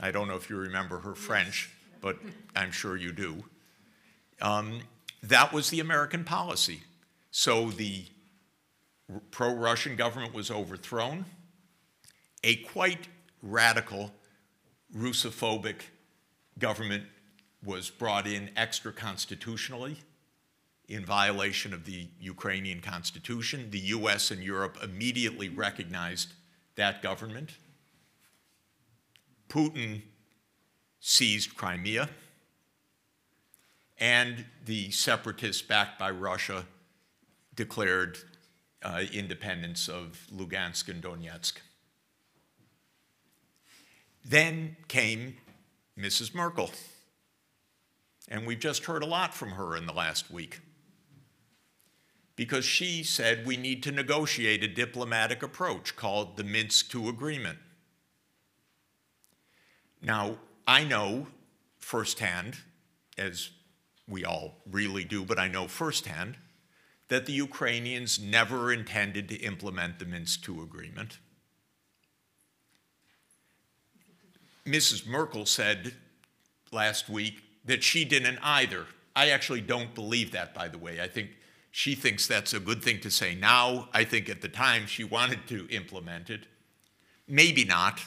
[0.00, 2.18] I don't know if you remember her French, but
[2.56, 3.44] I'm sure you do
[4.40, 4.80] um,
[5.22, 6.80] that was the American policy.
[7.30, 8.04] So the
[9.30, 11.26] pro Russian government was overthrown.
[12.44, 13.08] A quite
[13.42, 14.12] radical
[14.94, 15.82] Russophobic
[16.58, 17.04] government
[17.64, 19.96] was brought in extra constitutionally
[20.88, 23.70] in violation of the Ukrainian constitution.
[23.70, 26.32] The US and Europe immediately recognized
[26.76, 27.50] that government.
[29.48, 30.02] Putin
[31.00, 32.08] seized Crimea
[33.98, 36.66] and the separatists backed by Russia
[37.54, 38.18] declared
[38.82, 41.54] uh, independence of Lugansk and Donetsk.
[44.24, 45.36] Then came
[45.98, 46.34] Mrs.
[46.34, 46.70] Merkel.
[48.28, 50.60] And we've just heard a lot from her in the last week.
[52.34, 57.58] Because she said we need to negotiate a diplomatic approach called the Minsk II Agreement.
[60.02, 61.28] Now, I know
[61.78, 62.58] firsthand,
[63.16, 63.50] as
[64.08, 66.36] we all really do, but I know firsthand,
[67.08, 71.18] that the Ukrainians never intended to implement the Minsk II agreement.
[74.64, 75.06] Mrs.
[75.06, 75.94] Merkel said
[76.72, 78.86] last week that she didn't either.
[79.14, 81.00] I actually don't believe that, by the way.
[81.00, 81.30] I think
[81.70, 83.88] she thinks that's a good thing to say now.
[83.92, 86.46] I think at the time she wanted to implement it.
[87.28, 88.00] Maybe not.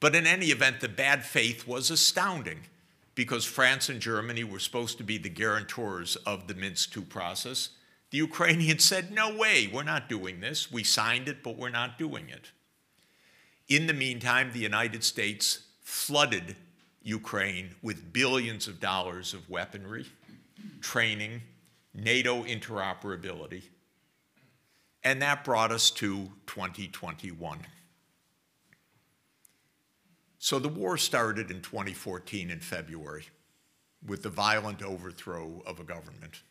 [0.00, 2.60] But in any event, the bad faith was astounding
[3.18, 7.70] because France and Germany were supposed to be the guarantors of the Minsk II process.
[8.10, 10.70] The Ukrainians said, no way, we're not doing this.
[10.70, 12.52] We signed it, but we're not doing it.
[13.66, 16.54] In the meantime, the United States flooded
[17.02, 20.06] Ukraine with billions of dollars of weaponry,
[20.80, 21.42] training,
[21.92, 23.64] NATO interoperability,
[25.02, 27.58] and that brought us to 2021.
[30.38, 33.26] So the war started in 2014 in February
[34.06, 36.42] with the violent overthrow of a government,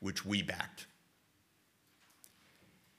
[0.00, 0.86] which we backed.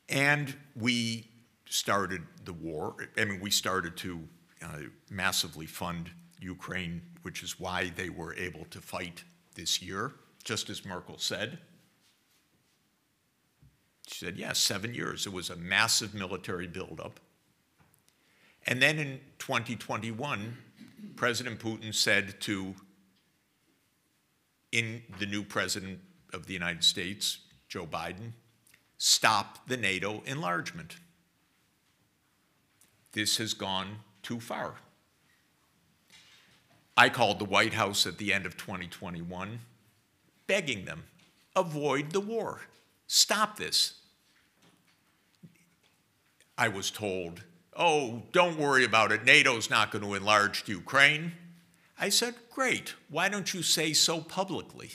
[0.09, 1.27] And we
[1.67, 2.95] started the war.
[3.17, 4.27] I mean, we started to
[4.61, 4.79] uh,
[5.09, 9.23] massively fund Ukraine, which is why they were able to fight
[9.55, 11.59] this year, just as Merkel said.
[14.07, 15.25] She said, yes, yeah, seven years.
[15.25, 17.19] It was a massive military buildup.
[18.66, 20.57] And then in 2021,
[21.16, 22.76] President Putin said to
[24.72, 25.99] in the new president
[26.34, 27.39] of the United States,
[27.70, 28.32] Joe Biden,
[28.97, 30.97] stop the NATO enlargement.
[33.13, 34.76] This has gone too far.
[36.97, 39.59] I called the White House at the end of 2021,
[40.47, 41.03] begging them,
[41.55, 42.61] avoid the war,
[43.07, 43.99] stop this.
[46.57, 47.43] I was told
[47.76, 51.34] oh, don't worry about it, NATO's not going to enlarge Ukraine.
[51.99, 54.91] I said, great, why don't you say so publicly?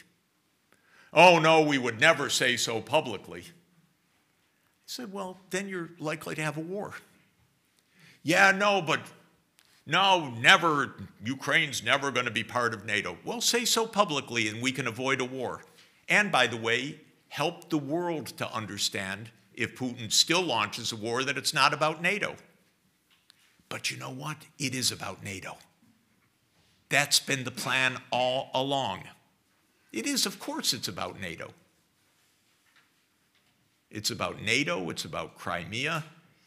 [1.13, 3.41] Oh, no, we would never say so publicly.
[3.41, 6.95] I said, well, then you're likely to have a war.
[8.23, 9.01] Yeah, no, but
[9.87, 13.17] no, never, Ukraine's never going to be part of NATO.
[13.25, 15.65] Well, say so publicly and we can avoid a war.
[16.09, 21.25] And by the way, help the world to understand if Putin still launches a war
[21.25, 22.37] that it's not about NATO.
[23.71, 24.37] But you know what?
[24.59, 25.57] It is about NATO.
[26.91, 29.05] That's been the plan all along.
[29.93, 31.55] It is, of course, it's about NATO.
[33.91, 36.05] It's about NATO, it's about Crimea,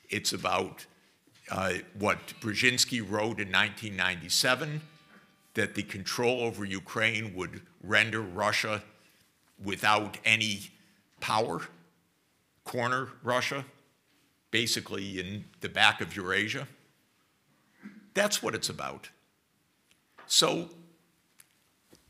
[0.10, 0.86] it's about
[1.52, 4.82] uh, what Brzezinski wrote in 1997
[5.56, 8.82] that the control over Ukraine would render Russia
[9.62, 10.72] without any
[11.20, 11.62] power,
[12.64, 13.66] corner Russia,
[14.52, 16.68] basically in the back of Eurasia.
[18.14, 19.10] That's what it's about.
[20.28, 20.70] So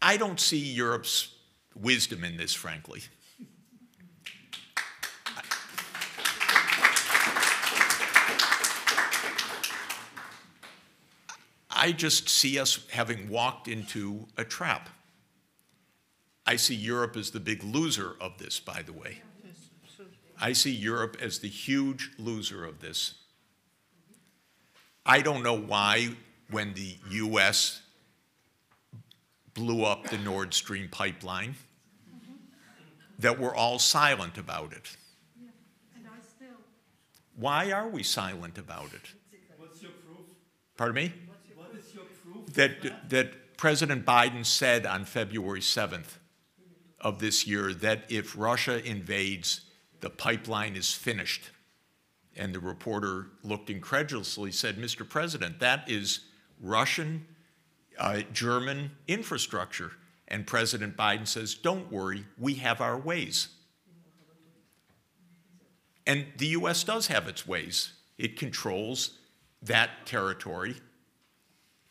[0.01, 1.35] I don't see Europe's
[1.75, 3.01] wisdom in this, frankly.
[11.69, 14.89] I just see us having walked into a trap.
[16.45, 19.21] I see Europe as the big loser of this, by the way.
[20.39, 23.15] I see Europe as the huge loser of this.
[25.05, 26.09] I don't know why,
[26.49, 27.81] when the US
[29.53, 31.55] blew up the Nord Stream pipeline,
[33.19, 34.95] that we're all silent about it.
[37.35, 39.13] Why are we silent about it?
[39.57, 40.27] What's your proof?
[40.77, 41.13] Pardon me?
[41.55, 42.53] What is your proof?
[42.53, 46.19] That, that President Biden said on February 7th
[47.01, 49.61] of this year that if Russia invades,
[50.01, 51.49] the pipeline is finished.
[52.36, 55.07] And the reporter looked incredulously, said, Mr.
[55.07, 56.21] President, that is
[56.59, 57.25] Russian,
[57.99, 59.91] uh, German infrastructure.
[60.27, 63.49] And President Biden says, Don't worry, we have our ways.
[66.05, 67.93] And the US does have its ways.
[68.17, 69.11] It controls
[69.61, 70.75] that territory,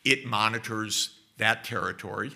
[0.04, 2.32] it monitors that territory.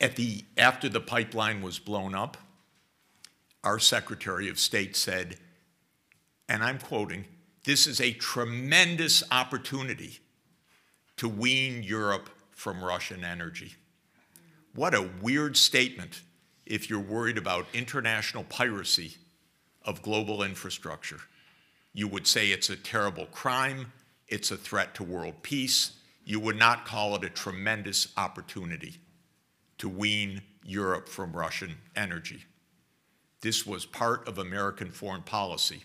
[0.00, 2.36] At the, after the pipeline was blown up,
[3.64, 5.38] our Secretary of State said,
[6.48, 7.24] and I'm quoting,
[7.64, 10.20] this is a tremendous opportunity
[11.16, 13.74] to wean Europe from Russian energy.
[14.74, 16.22] What a weird statement
[16.64, 19.16] if you're worried about international piracy
[19.82, 21.20] of global infrastructure.
[21.92, 23.92] You would say it's a terrible crime,
[24.28, 25.92] it's a threat to world peace.
[26.24, 28.98] You would not call it a tremendous opportunity
[29.78, 32.44] to wean Europe from Russian energy.
[33.40, 35.84] This was part of American foreign policy.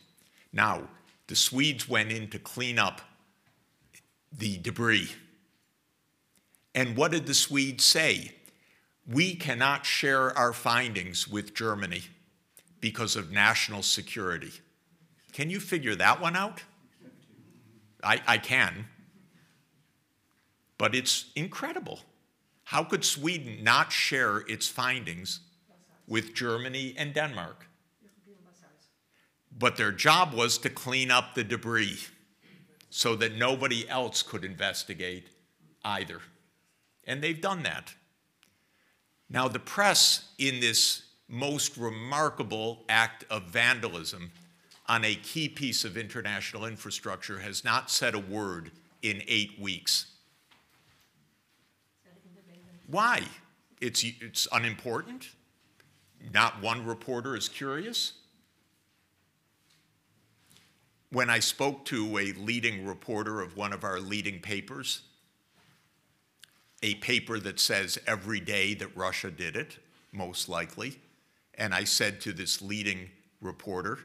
[0.53, 0.83] Now,
[1.27, 3.01] the Swedes went in to clean up
[4.31, 5.09] the debris.
[6.75, 8.35] And what did the Swedes say?
[9.07, 12.03] We cannot share our findings with Germany
[12.79, 14.51] because of national security.
[15.33, 16.63] Can you figure that one out?
[18.03, 18.85] I, I can.
[20.77, 21.99] But it's incredible.
[22.65, 25.39] How could Sweden not share its findings
[26.07, 27.67] with Germany and Denmark?
[29.57, 31.99] But their job was to clean up the debris
[32.89, 35.27] so that nobody else could investigate
[35.83, 36.19] either.
[37.05, 37.93] And they've done that.
[39.29, 44.31] Now, the press, in this most remarkable act of vandalism
[44.87, 50.07] on a key piece of international infrastructure, has not said a word in eight weeks.
[52.87, 53.23] Why?
[53.81, 55.29] It's, it's unimportant?
[56.31, 58.13] Not one reporter is curious?
[61.13, 65.03] When I spoke to a leading reporter of one of our leading papers,
[66.81, 69.77] a paper that says every day that Russia did it,
[70.11, 70.97] most likely,
[71.53, 73.11] and I said to this leading
[73.41, 73.99] reporter,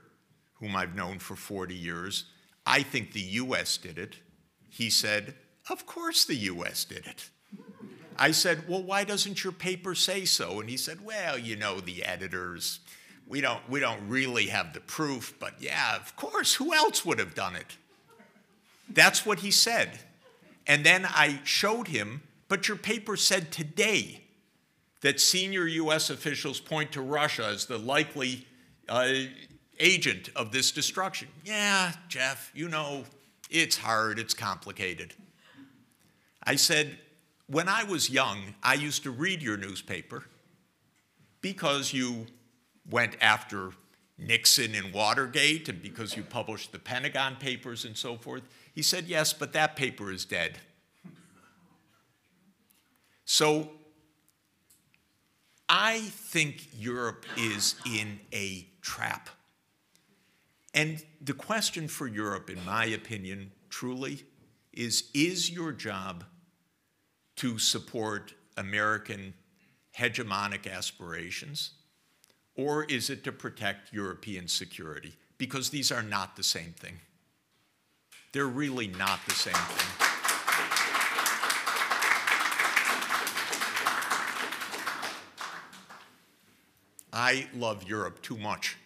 [0.60, 2.26] whom I've known for 40 years,
[2.66, 4.16] I think the US did it.
[4.68, 5.34] He said,
[5.70, 7.30] Of course the US did it.
[8.18, 10.60] I said, Well, why doesn't your paper say so?
[10.60, 12.80] And he said, Well, you know, the editors,
[13.28, 17.18] we don't, we don't really have the proof, but yeah, of course, who else would
[17.18, 17.76] have done it?
[18.88, 19.98] That's what he said.
[20.66, 24.22] And then I showed him, but your paper said today
[25.02, 28.46] that senior US officials point to Russia as the likely
[28.88, 29.12] uh,
[29.78, 31.28] agent of this destruction.
[31.44, 33.04] Yeah, Jeff, you know,
[33.50, 35.14] it's hard, it's complicated.
[36.42, 36.98] I said,
[37.46, 40.24] when I was young, I used to read your newspaper
[41.40, 42.26] because you
[42.90, 43.72] went after
[44.16, 48.42] Nixon and Watergate and because you published the Pentagon Papers and so forth?
[48.74, 50.58] He said, Yes, but that paper is dead.
[53.24, 53.70] So
[55.68, 59.28] I think Europe is in a trap.
[60.72, 64.24] And the question for Europe, in my opinion, truly,
[64.72, 66.24] is is your job
[67.36, 69.34] to support American
[69.96, 71.72] hegemonic aspirations,
[72.58, 75.12] or is it to protect European security?
[75.38, 76.98] Because these are not the same thing.
[78.32, 80.08] They're really not the same thing.
[87.12, 88.76] I love Europe too much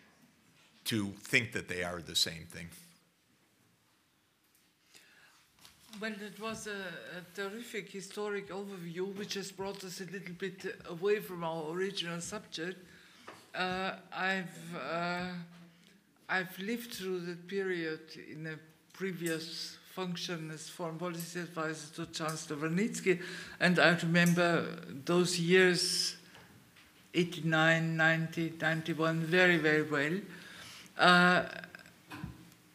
[0.85, 2.69] to think that they are the same thing.
[6.01, 6.71] Well, it was a,
[7.19, 12.21] a, terrific historic overview, which has brought us a little bit away from our original
[12.21, 12.79] subject.
[13.55, 15.27] Uh, I've uh,
[16.27, 18.01] I've lived through that period
[18.31, 18.59] in a
[18.95, 23.21] previous function as foreign policy advisor to Chancellor Vranitzky,
[23.61, 24.65] and I remember
[25.05, 26.17] those years
[27.13, 30.19] 89, 90, 91 very, very well.
[30.97, 31.45] Uh,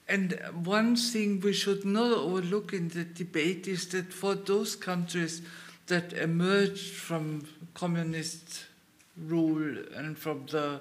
[0.07, 5.41] and one thing we should not overlook in the debate is that for those countries
[5.87, 8.66] that emerged from communist
[9.25, 10.79] rule and from the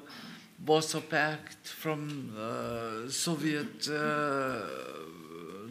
[0.64, 4.60] Warsaw Pact, from uh, Soviet uh,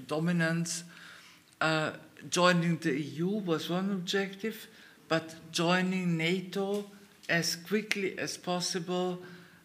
[0.08, 0.84] dominance,
[1.62, 1.92] uh,
[2.30, 4.68] joining the EU was one objective,
[5.08, 6.86] but joining NATO
[7.28, 9.20] as quickly as possible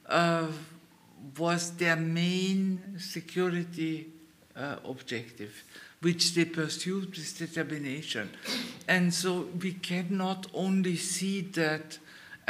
[0.07, 0.47] uh,
[1.39, 4.09] was their main security
[4.57, 5.65] uh, objective,
[6.01, 8.31] which they pursued with determination.
[8.89, 11.99] And so we cannot only see that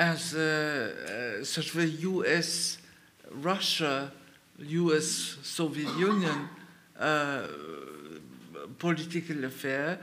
[0.01, 2.78] as a, uh, sort of a US
[3.30, 4.11] Russia,
[4.59, 6.48] US Soviet Union
[6.98, 7.46] uh,
[8.78, 10.01] political affair.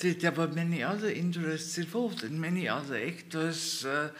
[0.00, 4.10] There were many other interests involved and many other actors uh,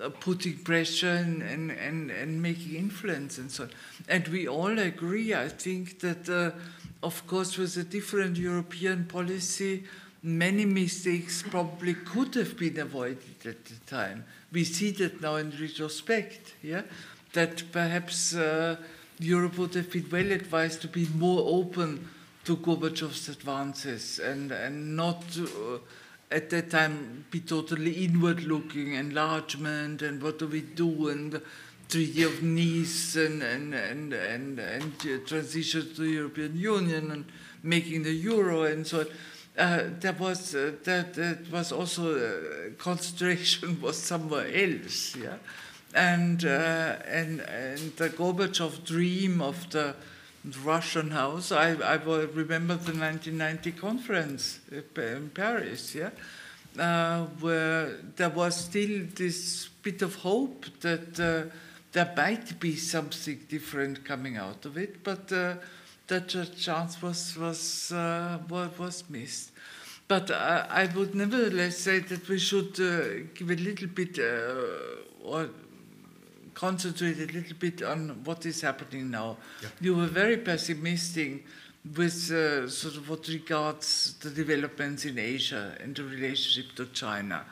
[0.00, 3.70] uh, putting pressure and, and, and, and, making influence and so on.
[4.08, 6.52] And we all agree, I think, that uh,
[7.02, 9.84] of course, with a different European policy,
[10.22, 14.24] many mistakes probably could have been avoided at the time.
[14.52, 16.82] We see that now in retrospect, yeah,
[17.32, 18.76] that perhaps uh,
[19.18, 22.08] Europe would have been well advised to be more open
[22.44, 25.24] to Gorbachev's advances and, and not.
[25.38, 25.78] Uh,
[26.32, 31.40] at that time be totally inward looking, enlargement, and what do we do, and
[31.88, 37.24] Treaty of Nice, and, and, and, and, and uh, transition to the European Union, and
[37.62, 39.06] making the euro, and so on.
[39.56, 45.36] Uh, there was uh, that, was also uh, concentration was somewhere else, yeah,
[45.94, 49.94] and uh, and and the Gorbachev dream of the
[50.64, 51.52] Russian house.
[51.52, 56.10] I, I remember the 1990 conference in Paris, yeah,
[56.78, 61.54] uh, where there was still this bit of hope that uh,
[61.92, 65.30] there might be something different coming out of it, but
[66.10, 69.52] uh, that chance was was uh, was missed.
[70.08, 74.18] But uh, I would nevertheless say that we should uh, give a little bit
[75.22, 75.48] or
[76.54, 79.36] concentrate a little bit on what is happening now.
[79.62, 79.68] Yeah.
[79.80, 81.44] You were very pessimistic
[81.96, 87.44] with uh, sort of what regards the developments in Asia and the relationship to China.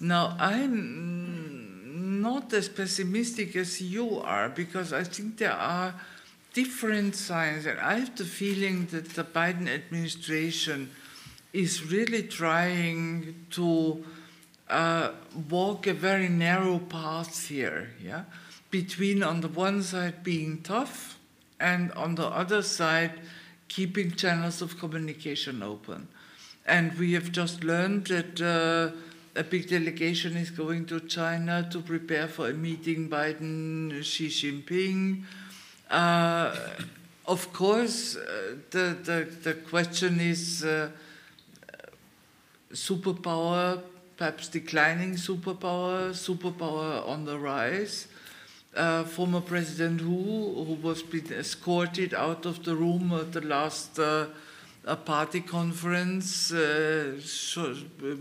[0.00, 5.94] Now, I'm not as pessimistic as you are because I think there are
[6.56, 10.90] different signs, and I have the feeling that the Biden administration
[11.52, 14.02] is really trying to
[14.70, 15.10] uh,
[15.50, 18.24] walk a very narrow path here, yeah,
[18.70, 21.18] between on the one side being tough
[21.60, 23.12] and on the other side
[23.68, 26.08] keeping channels of communication open.
[26.64, 28.96] And we have just learned that uh,
[29.38, 35.24] a big delegation is going to China to prepare for a meeting Biden Xi Jinping.
[35.90, 36.56] Uh,
[37.26, 40.90] of course, uh, the, the, the question is uh,
[42.72, 43.82] superpower
[44.16, 48.08] perhaps declining superpower, superpower on the rise.
[48.74, 53.98] Uh, former President Hu, who was being escorted out of the room at the last
[53.98, 54.26] uh,
[55.04, 57.18] party conference, uh,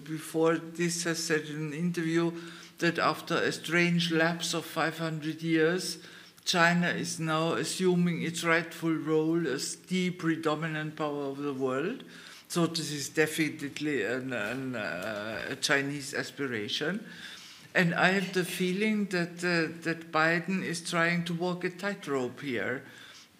[0.03, 2.31] before this has said in an interview
[2.79, 5.97] that after a strange lapse of 500 years,
[6.45, 12.03] China is now assuming its rightful role as the predominant power of the world.
[12.47, 17.03] So this is definitely an, an, uh, a Chinese aspiration.
[17.73, 22.39] And I have the feeling that, uh, that Biden is trying to walk a tightrope
[22.39, 22.83] here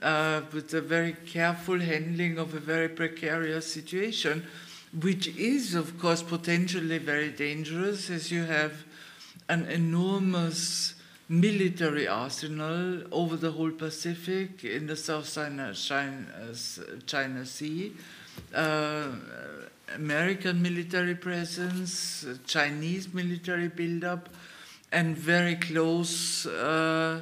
[0.01, 4.45] uh, with a very careful handling of a very precarious situation,
[4.99, 8.83] which is, of course, potentially very dangerous as you have
[9.47, 10.94] an enormous
[11.27, 16.53] military arsenal over the whole Pacific in the South China, China,
[17.05, 17.93] China Sea.
[18.53, 19.07] Uh,
[19.93, 24.29] American military presence, Chinese military buildup,
[24.91, 27.21] and very close, uh,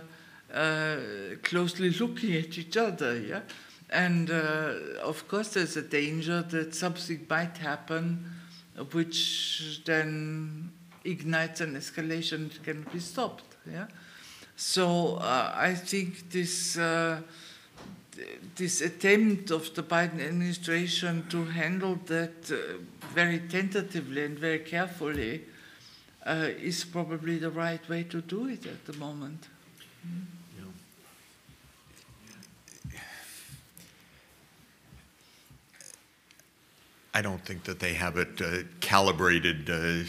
[0.53, 0.97] uh,
[1.43, 3.19] closely looking at each other.
[3.19, 3.41] Yeah,
[3.89, 8.25] and uh, of course there's a danger that something might happen,
[8.91, 10.71] which then
[11.03, 13.52] ignites an escalation that can be stopped.
[13.71, 13.87] Yeah,
[14.55, 17.21] so uh, I think this uh,
[18.55, 22.77] this attempt of the Biden administration to handle that uh,
[23.13, 25.43] very tentatively and very carefully
[26.25, 29.47] uh, is probably the right way to do it at the moment.
[37.15, 40.03] I don't think that they have it uh, calibrated uh,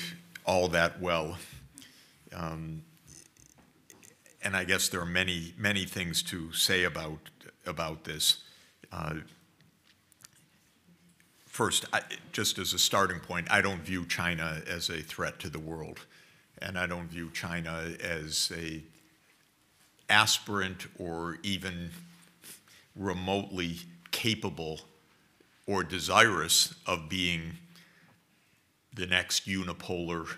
[0.46, 1.36] all that well.
[2.32, 2.82] Um,
[4.44, 7.18] and I guess there are many, many things to say about
[7.66, 8.44] about this.
[8.92, 9.14] Uh,
[11.46, 15.48] first, I, just as a starting point, I don't view China as a threat to
[15.48, 16.00] the world,
[16.60, 18.82] and I don't view China as a
[20.10, 21.90] aspirant or even
[22.94, 23.78] remotely
[24.10, 24.80] capable
[25.66, 27.52] or desirous of being
[28.94, 30.28] the next unipolar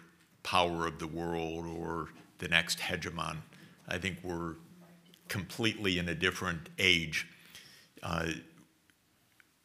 [0.44, 3.38] power of the world or the next hegemon.
[3.88, 4.54] I think we're
[5.28, 7.26] completely in a different age
[8.02, 8.28] uh,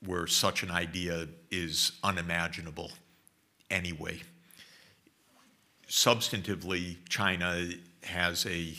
[0.05, 2.91] where such an idea is unimaginable
[3.69, 4.22] anyway.
[5.88, 7.69] Substantively, China
[8.03, 8.74] has a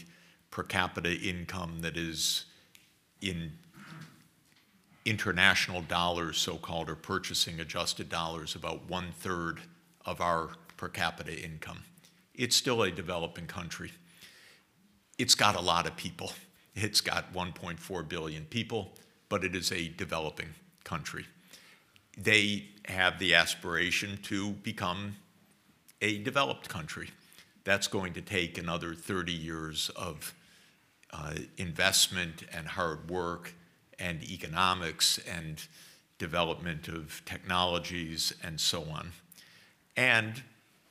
[0.51, 2.47] per capita income that is
[3.21, 3.53] in
[5.05, 9.61] international dollars, so called, or purchasing adjusted dollars, about one third
[10.05, 11.83] of our per capita income.
[12.35, 13.93] It's still a developing country.
[15.19, 16.33] It's got a lot of people.
[16.75, 18.93] It's got 1.4 billion people,
[19.29, 20.49] but it is a developing
[20.85, 21.27] country.
[22.17, 25.17] They have the aspiration to become
[26.01, 27.11] a developed country.
[27.65, 30.35] That's going to take another 30 years of
[31.13, 33.55] uh, investment and hard work
[33.99, 35.63] and economics and
[36.19, 39.13] development of technologies and so on.
[39.97, 40.43] And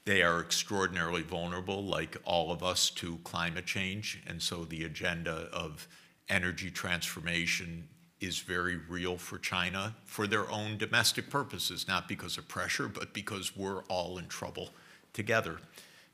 [0.06, 4.22] they are extraordinarily vulnerable, like all of us, to climate change.
[4.28, 5.88] And so the agenda of
[6.28, 7.88] energy transformation
[8.20, 13.14] is very real for China for their own domestic purposes, not because of pressure, but
[13.14, 14.70] because we're all in trouble
[15.14, 15.58] together.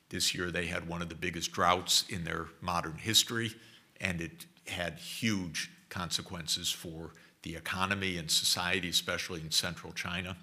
[0.10, 3.52] This year they had one of the biggest droughts in their modern history,
[4.00, 7.12] and it had huge consequences for
[7.44, 10.38] the economy and society, especially in central China.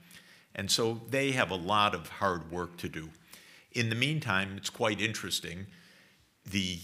[0.54, 3.08] And so they have a lot of hard work to do.
[3.74, 5.66] In the meantime, it's quite interesting.
[6.46, 6.78] The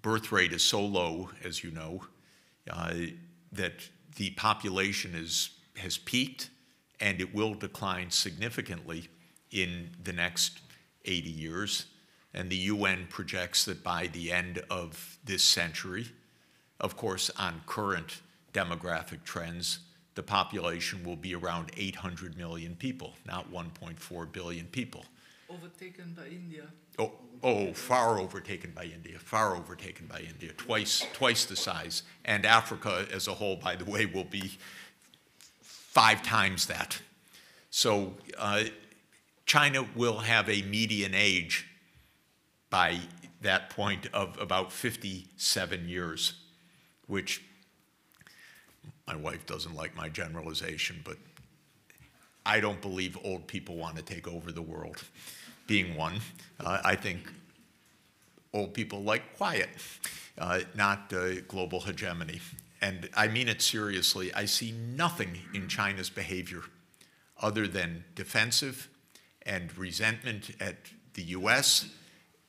[0.00, 2.04] birth rate is so low, as you know,
[2.70, 2.94] uh,
[3.52, 6.50] that the population is, has peaked
[7.00, 9.08] and it will decline significantly
[9.50, 10.60] in the next
[11.04, 11.86] 80 years.
[12.32, 16.06] And the UN projects that by the end of this century,
[16.80, 18.20] of course, on current
[18.52, 19.80] demographic trends,
[20.14, 25.04] the population will be around 800 million people, not 1.4 billion people.
[25.54, 26.64] Overtaken by India.
[26.98, 32.02] Oh, oh, far overtaken by India, far overtaken by India, twice, twice the size.
[32.24, 34.58] And Africa as a whole, by the way, will be
[35.60, 37.00] five times that.
[37.70, 38.64] So uh,
[39.46, 41.66] China will have a median age
[42.70, 42.98] by
[43.42, 46.32] that point of about 57 years,
[47.06, 47.42] which
[49.06, 51.16] my wife doesn't like my generalization, but
[52.46, 55.02] I don't believe old people want to take over the world,
[55.66, 56.20] being one.
[56.60, 57.30] Uh, I think
[58.52, 59.68] old people like quiet,
[60.38, 62.40] uh, not uh, global hegemony.
[62.80, 64.32] And I mean it seriously.
[64.34, 66.62] I see nothing in China's behavior
[67.40, 68.88] other than defensive
[69.42, 70.76] and resentment at
[71.14, 71.88] the US,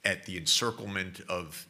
[0.04, 1.68] at the encirclement of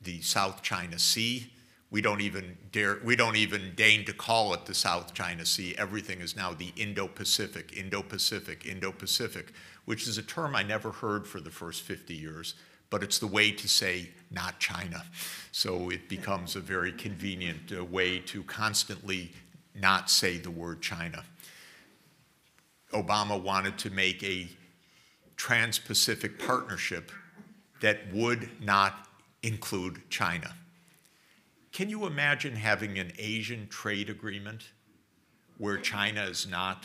[0.00, 1.50] the South China Sea,
[1.90, 5.74] we don't even dare, we don't even deign to call it the South China Sea.
[5.78, 9.52] Everything is now the Indo-Pacific, Indo-Pacific, Indo-Pacific,
[9.86, 12.54] which is a term I never heard for the first 50 years,
[12.90, 15.02] but it's the way to say not China.
[15.50, 19.32] So it becomes a very convenient uh, way to constantly
[19.74, 21.24] not say the word China.
[22.92, 24.48] Obama wanted to make a
[25.36, 27.12] trans-Pacific partnership
[27.80, 29.08] that would not
[29.42, 30.52] include China.
[31.78, 34.64] Can you imagine having an Asian trade agreement
[35.58, 36.84] where China is not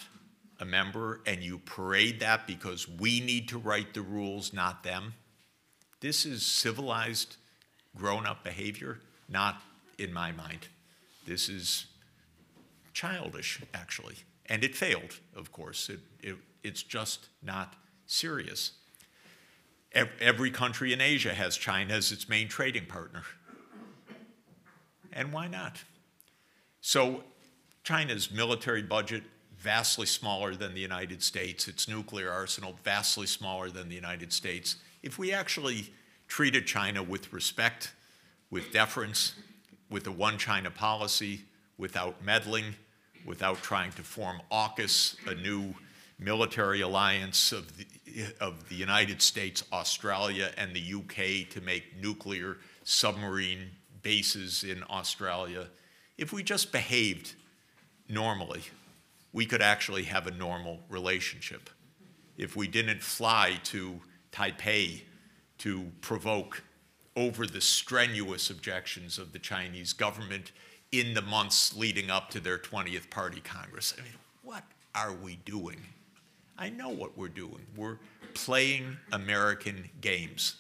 [0.60, 5.16] a member and you parade that because we need to write the rules, not them?
[6.00, 7.38] This is civilized,
[7.96, 9.64] grown up behavior, not
[9.98, 10.68] in my mind.
[11.26, 11.88] This is
[12.94, 14.18] childish, actually.
[14.46, 15.90] And it failed, of course.
[15.90, 17.74] It, it, it's just not
[18.06, 18.74] serious.
[20.22, 23.24] Every country in Asia has China as its main trading partner.
[25.14, 25.84] And why not?
[26.82, 27.24] So,
[27.84, 29.24] China's military budget,
[29.58, 34.78] vastly smaller than the United States, its nuclear arsenal, vastly smaller than the United States.
[35.02, 35.92] If we actually
[36.28, 37.94] treated China with respect,
[38.50, 39.36] with deference,
[39.90, 41.42] with a one China policy,
[41.78, 42.76] without meddling,
[43.26, 45.74] without trying to form AUKUS, a new
[46.20, 47.86] military alliance of the,
[48.40, 53.70] of the United States, Australia, and the UK to make nuclear submarine
[54.04, 55.68] bases in Australia,
[56.18, 57.34] if we just behaved
[58.08, 58.62] normally,
[59.32, 61.70] we could actually have a normal relationship.
[62.38, 64.00] If we didn't fly to
[64.32, 65.02] Taipei
[65.60, 66.64] to provoke
[67.16, 70.52] over the strenuous objections of the Chinese government
[70.92, 73.94] in the months leading up to their 20th Party Congress.
[73.98, 75.78] I mean, what are we doing?
[76.58, 77.66] I know what we're doing.
[77.76, 77.98] We're
[78.34, 80.56] playing American games.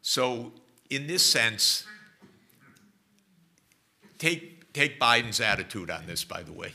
[0.00, 0.52] So,
[0.90, 1.84] in this sense,
[4.18, 6.72] take, take Biden's attitude on this, by the way.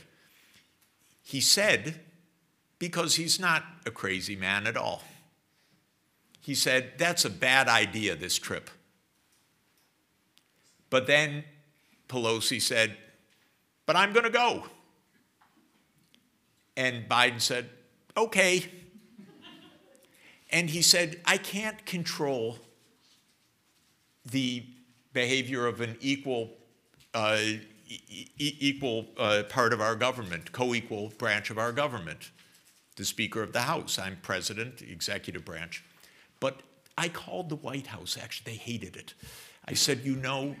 [1.22, 2.00] He said,
[2.78, 5.02] because he's not a crazy man at all,
[6.40, 8.70] he said, that's a bad idea, this trip.
[10.88, 11.44] But then
[12.08, 12.96] Pelosi said,
[13.86, 14.64] but I'm going to go.
[16.76, 17.68] And Biden said,
[18.16, 18.64] okay.
[20.50, 22.58] And he said, I can't control
[24.30, 24.64] the
[25.12, 26.50] behavior of an equal,
[27.14, 27.38] uh,
[27.88, 32.30] e- equal uh, part of our government, co equal branch of our government,
[32.96, 33.98] the Speaker of the House.
[33.98, 35.84] I'm president, executive branch.
[36.38, 36.62] But
[36.96, 39.14] I called the White House, actually, they hated it.
[39.66, 40.56] I said, you know,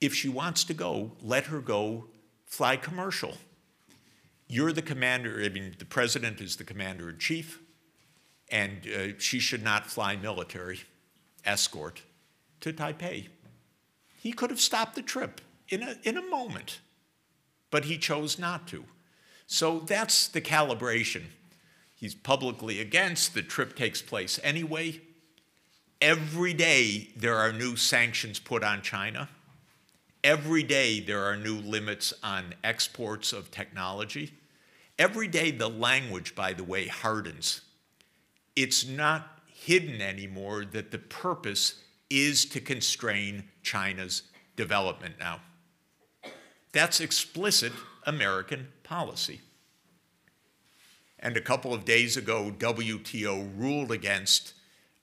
[0.00, 2.06] if she wants to go, let her go
[2.44, 3.36] fly commercial.
[4.48, 7.60] You're the commander, I mean, the president is the commander in chief,
[8.50, 10.80] and uh, she should not fly military
[11.44, 12.02] escort
[12.62, 13.28] to Taipei.
[14.16, 16.80] He could have stopped the trip in a, in a moment,
[17.70, 18.84] but he chose not to.
[19.46, 21.24] So that's the calibration.
[21.94, 25.00] He's publicly against, the trip takes place anyway.
[26.00, 29.28] Every day there are new sanctions put on China.
[30.24, 34.32] Every day there are new limits on exports of technology.
[34.98, 37.60] Every day the language, by the way, hardens.
[38.54, 41.82] It's not hidden anymore that the purpose
[42.12, 44.22] is to constrain China's
[44.56, 45.40] development now.
[46.72, 47.72] That's explicit
[48.06, 49.40] American policy.
[51.18, 54.54] And a couple of days ago, WTO ruled against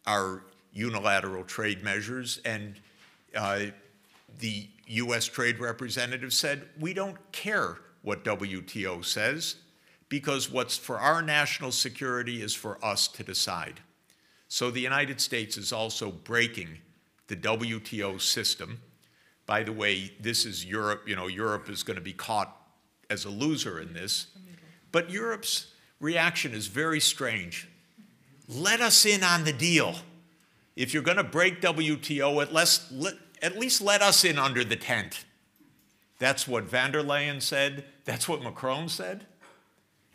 [0.05, 0.43] our
[0.73, 2.75] unilateral trade measures, and
[3.35, 3.67] uh,
[4.39, 9.55] the US trade representative said, We don't care what WTO says,
[10.09, 13.79] because what's for our national security is for us to decide.
[14.47, 16.79] So the United States is also breaking
[17.29, 18.81] the WTO system.
[19.45, 22.55] By the way, this is Europe, you know, Europe is going to be caught
[23.09, 24.27] as a loser in this.
[24.91, 25.67] But Europe's
[25.99, 27.67] reaction is very strange.
[28.47, 29.95] Let us in on the deal.
[30.75, 34.63] If you're going to break WTO, at least, let, at least let us in under
[34.63, 35.25] the tent.
[36.17, 37.85] That's what von der Leyen said.
[38.05, 39.25] That's what Macron said.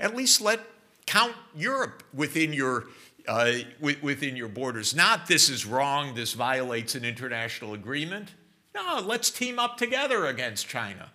[0.01, 0.61] At least let
[1.07, 2.87] count Europe within your
[3.27, 4.95] uh, within your borders.
[4.95, 8.33] Not this is wrong, this violates an international agreement.
[8.75, 11.11] No, let's team up together against China.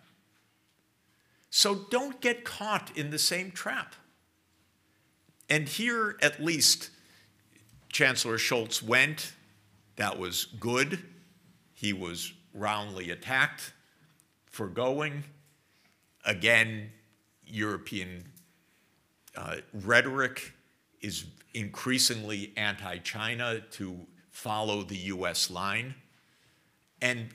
[1.49, 3.95] So don't get caught in the same trap.
[5.49, 6.91] And here, at least,
[7.91, 9.33] Chancellor Scholz went.
[9.95, 11.03] That was good.
[11.73, 13.73] He was roundly attacked
[14.45, 15.23] for going.
[16.23, 16.91] Again,
[17.45, 18.25] European
[19.35, 20.53] uh, rhetoric
[21.01, 25.95] is increasingly anti China to follow the US line.
[27.01, 27.29] And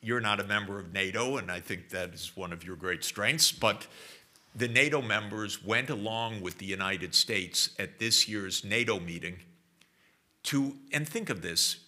[0.00, 3.04] you're not a member of NATO, and I think that is one of your great
[3.04, 3.86] strengths, but
[4.54, 9.38] the NATO members went along with the United States at this year's NATO meeting
[10.44, 11.78] to, and think of this,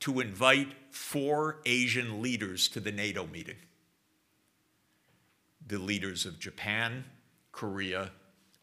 [0.00, 3.56] to invite four Asian leaders to the NATO meeting
[5.66, 7.04] the leaders of Japan,
[7.52, 8.10] Korea,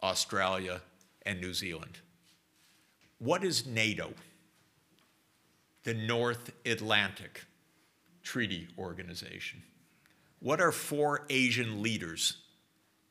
[0.01, 0.81] Australia,
[1.25, 1.99] and New Zealand.
[3.19, 4.13] What is NATO?
[5.83, 7.45] The North Atlantic
[8.23, 9.61] Treaty Organization.
[10.39, 12.37] What are four Asian leaders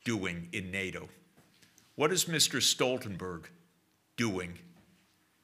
[0.04, 1.08] doing in NATO?
[1.96, 2.60] What is Mr.
[2.60, 3.44] Stoltenberg
[4.16, 4.58] doing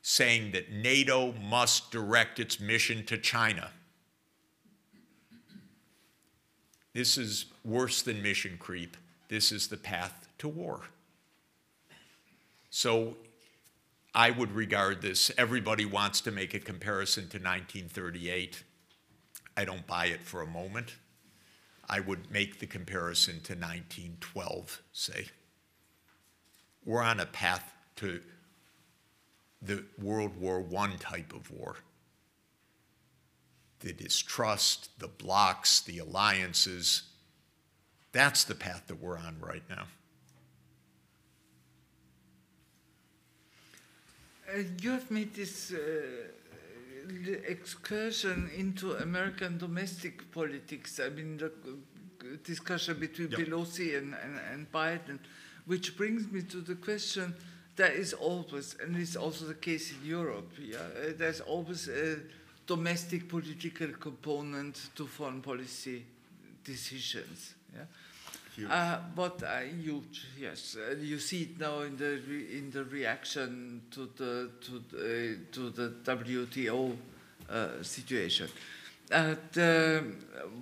[0.02, 3.70] saying that NATO must direct its mission to China?
[6.92, 8.96] This is worse than mission creep.
[9.28, 10.82] This is the path to war.
[12.70, 13.16] So
[14.14, 18.62] I would regard this, everybody wants to make a comparison to 1938.
[19.56, 20.94] I don't buy it for a moment.
[21.88, 25.26] I would make the comparison to 1912, say.
[26.84, 28.20] We're on a path to
[29.60, 31.76] the World War I type of war.
[33.80, 37.02] The distrust, the blocks, the alliances,
[38.12, 39.86] that's the path that we're on right now.
[44.80, 45.78] You have made this uh,
[47.46, 51.01] excursion into American domestic politics.
[51.01, 51.53] I mean, the
[52.44, 53.40] discussion between yep.
[53.40, 55.18] Pelosi and, and, and, Biden,
[55.66, 57.34] which brings me to the question
[57.76, 62.18] there is always, and it's also the case in Europe, yeah, uh, there's always a
[62.66, 66.05] domestic political component to foreign policy
[66.62, 67.55] decisions.
[67.74, 67.84] Yeah?
[68.68, 70.76] Uh, but uh, huge, yes.
[70.76, 72.20] Uh, you see it now in the
[72.51, 76.96] in the reaction to the to the, to the WTO
[77.48, 78.48] uh, situation.
[79.09, 80.05] The,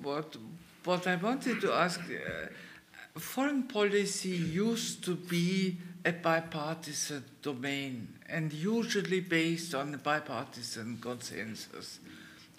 [0.03, 0.37] what
[0.85, 8.53] what I wanted to ask, uh, foreign policy used to be a bipartisan domain and
[8.53, 11.99] usually based on a bipartisan consensus.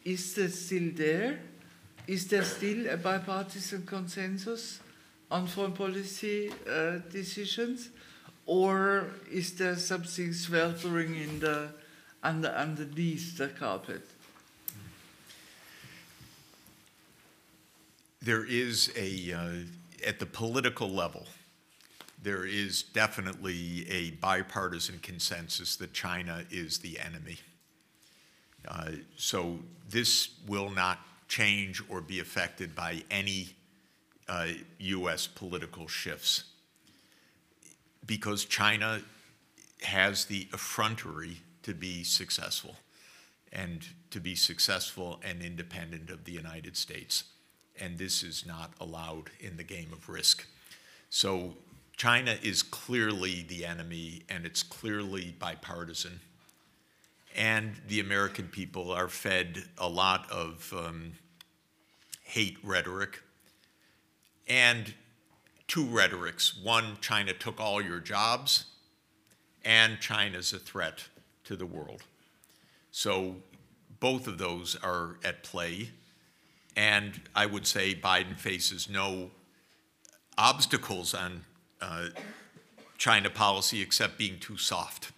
[0.03, 1.39] Is that still there?
[2.07, 4.79] Is there still a bipartisan consensus?
[5.31, 7.89] On foreign policy uh, decisions,
[8.45, 11.69] or is there something sweltering in the
[12.23, 14.01] under, underneath the carpet?
[18.21, 21.25] There is a uh, at the political level.
[22.21, 27.37] There is definitely a bipartisan consensus that China is the enemy.
[28.67, 29.59] Uh, so
[29.89, 30.99] this will not
[31.29, 33.55] change or be affected by any
[34.29, 35.27] uh, U.S.
[35.27, 36.43] political shifts
[38.05, 39.01] because China
[39.81, 42.75] has the effrontery to be successful
[43.51, 47.23] and to be successful and independent of the United States.
[47.79, 50.45] And this is not allowed in the game of risk.
[51.09, 51.55] So
[51.97, 56.19] China is clearly the enemy and it's clearly bipartisan.
[57.35, 61.13] And the American people are fed a lot of um,
[62.23, 63.21] hate rhetoric
[64.49, 64.93] and
[65.67, 66.57] two rhetorics.
[66.61, 68.65] One, China took all your jobs,
[69.63, 71.07] and China's a threat
[71.45, 72.01] to the world.
[72.91, 73.35] So
[73.99, 75.91] both of those are at play.
[76.75, 79.31] And I would say Biden faces no
[80.37, 81.43] obstacles on
[81.81, 82.07] uh,
[82.97, 85.11] China policy except being too soft.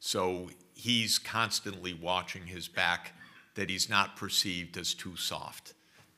[0.00, 3.12] So he's constantly watching his back
[3.54, 5.74] that he's not perceived as too soft.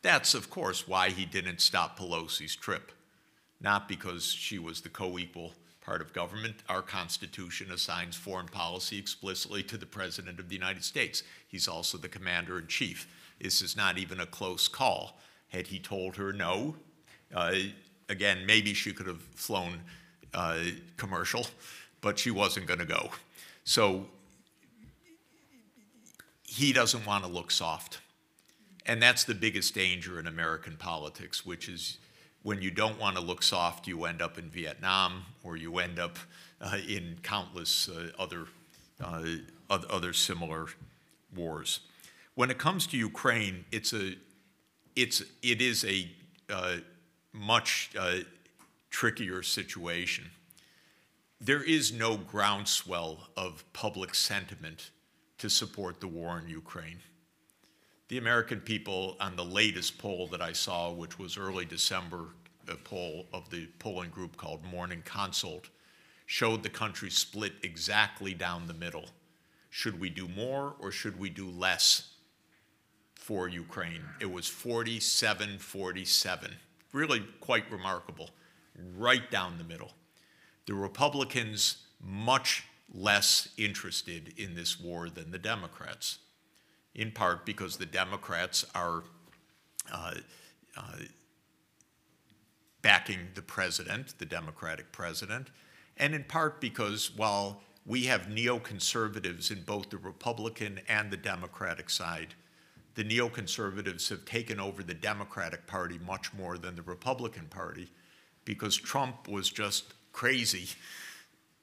[0.07, 2.93] That's, of course, why he didn't stop Pelosi's trip,
[3.61, 6.55] not because she was the co equal part of government.
[6.69, 11.25] Our Constitution assigns foreign policy explicitly to the President of the United States.
[11.49, 13.09] He's also the Commander in Chief.
[13.41, 15.19] This is not even a close call.
[15.49, 16.77] Had he told her no,
[17.35, 17.55] uh,
[18.09, 19.81] again, maybe she could have flown
[20.33, 20.59] uh,
[20.97, 21.49] commercial,
[22.01, 23.11] but she wasn't going to go.
[23.65, 24.07] So
[26.45, 27.99] he doesn't want to look soft.
[28.87, 31.99] And that's the biggest danger in American politics, which is
[32.43, 35.99] when you don't want to look soft, you end up in Vietnam or you end
[35.99, 36.19] up
[36.61, 38.47] uh, in countless uh, other,
[39.03, 39.25] uh,
[39.69, 40.69] other similar
[41.35, 41.81] wars.
[42.37, 44.15] When it comes to Ukraine, it's a,
[44.95, 46.09] it's, it is a
[46.49, 46.77] uh,
[47.33, 48.19] much uh,
[48.91, 50.31] trickier situation.
[51.41, 54.91] There is no groundswell of public sentiment
[55.39, 57.01] to support the war in Ukraine.
[58.09, 62.27] The American people on the latest poll that I saw, which was early December,
[62.69, 65.71] a poll of the polling group called Morning Consult,
[66.25, 69.07] showed the country split exactly down the middle.
[69.71, 72.11] Should we do more or should we do less
[73.17, 74.05] for Ukraine?
[74.21, 76.53] It was 47 47.
[76.93, 78.31] Really quite remarkable.
[78.97, 79.93] Right down the middle.
[80.67, 86.19] The Republicans, much less interested in this war than the Democrats
[86.97, 89.05] in part because the Democrats are
[89.93, 90.15] uh,
[90.77, 90.97] uh,
[92.83, 95.51] backing the president, the Democratic president,
[95.97, 101.89] and in part because while we have neoconservatives in both the Republican and the Democratic
[101.89, 102.35] side.
[102.97, 107.93] The neoconservatives have taken over the Democratic Party much more than the Republican Party
[108.45, 110.71] because Trump was just crazy,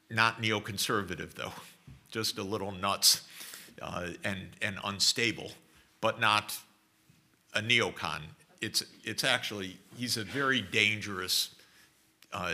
[0.09, 1.53] not neoconservative though,
[2.09, 3.23] just a little nuts
[3.81, 5.51] uh, and, and unstable,
[6.01, 6.57] but not
[7.53, 8.21] a neocon.
[8.61, 11.55] It's, it's actually, he's a very dangerous
[12.31, 12.53] uh,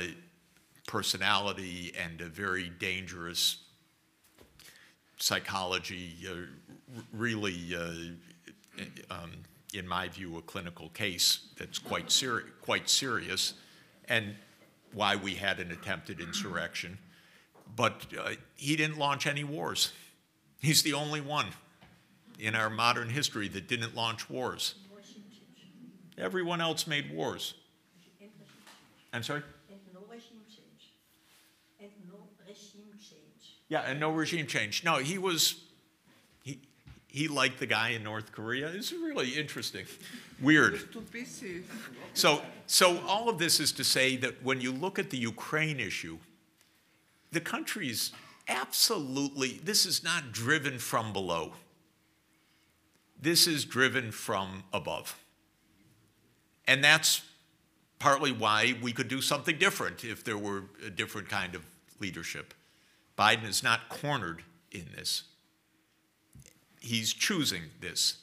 [0.87, 3.57] personality and a very dangerous
[5.17, 6.33] psychology, uh,
[7.13, 9.31] really, uh, um,
[9.73, 13.53] in my view, a clinical case that's quite, seri- quite serious,
[14.07, 14.35] and
[14.93, 16.97] why we had an attempted insurrection.
[17.75, 19.93] But uh, he didn't launch any wars.
[20.59, 21.47] He's the only one
[22.37, 24.75] in our modern history that didn't launch wars.
[26.17, 27.53] Everyone else made wars.
[29.13, 29.41] I'm sorry?
[29.69, 30.91] And no regime change.
[31.79, 33.55] And no regime change.
[33.69, 34.83] Yeah, and no regime change.
[34.83, 35.63] No, he was,
[36.43, 36.59] he,
[37.07, 38.67] he liked the guy in North Korea.
[38.67, 39.85] It's really interesting.
[40.41, 40.89] Weird.
[42.13, 45.79] So, so all of this is to say that when you look at the Ukraine
[45.79, 46.17] issue,
[47.31, 48.11] the country's
[48.49, 51.53] absolutely, this is not driven from below.
[53.21, 55.17] This is driven from above.
[56.67, 57.21] And that's
[57.99, 61.65] partly why we could do something different if there were a different kind of
[61.99, 62.53] leadership.
[63.17, 65.23] Biden is not cornered in this.
[66.79, 68.19] He's choosing this.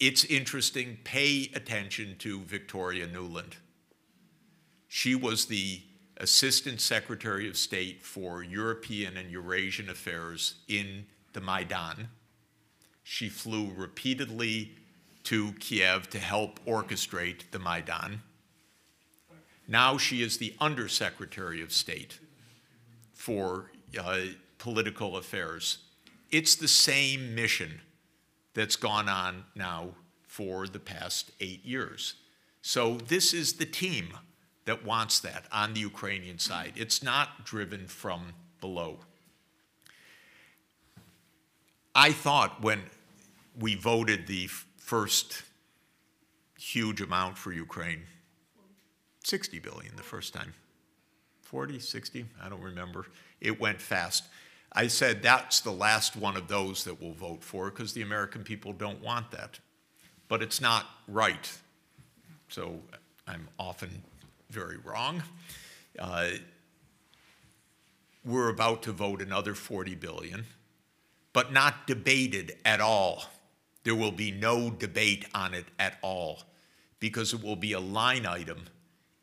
[0.00, 0.98] It's interesting.
[1.04, 3.52] Pay attention to Victoria Nuland.
[4.88, 5.82] She was the
[6.18, 12.08] Assistant Secretary of State for European and Eurasian Affairs in the Maidan.
[13.02, 14.72] She flew repeatedly
[15.24, 18.22] to Kiev to help orchestrate the Maidan.
[19.66, 22.18] Now she is the Undersecretary of State
[23.14, 24.18] for uh,
[24.58, 25.78] Political Affairs.
[26.30, 27.80] It's the same mission
[28.54, 29.90] that's gone on now
[30.26, 32.14] for the past eight years.
[32.62, 34.16] So this is the team
[34.64, 36.72] that wants that on the Ukrainian side.
[36.76, 38.98] It's not driven from below.
[41.94, 42.82] I thought when
[43.58, 45.42] we voted the first
[46.58, 48.02] huge amount for Ukraine,
[49.24, 50.54] 60 billion the first time.
[51.42, 53.06] 40, 60, I don't remember.
[53.40, 54.24] It went fast.
[54.72, 58.42] I said that's the last one of those that we'll vote for because the American
[58.42, 59.58] people don't want that.
[60.28, 61.58] But it's not right.
[62.48, 62.80] So
[63.26, 64.02] I'm often
[64.52, 65.22] very wrong.
[65.98, 66.28] Uh,
[68.24, 70.44] we're about to vote another 40 billion,
[71.32, 73.24] but not debated at all.
[73.84, 76.42] There will be no debate on it at all
[77.00, 78.64] because it will be a line item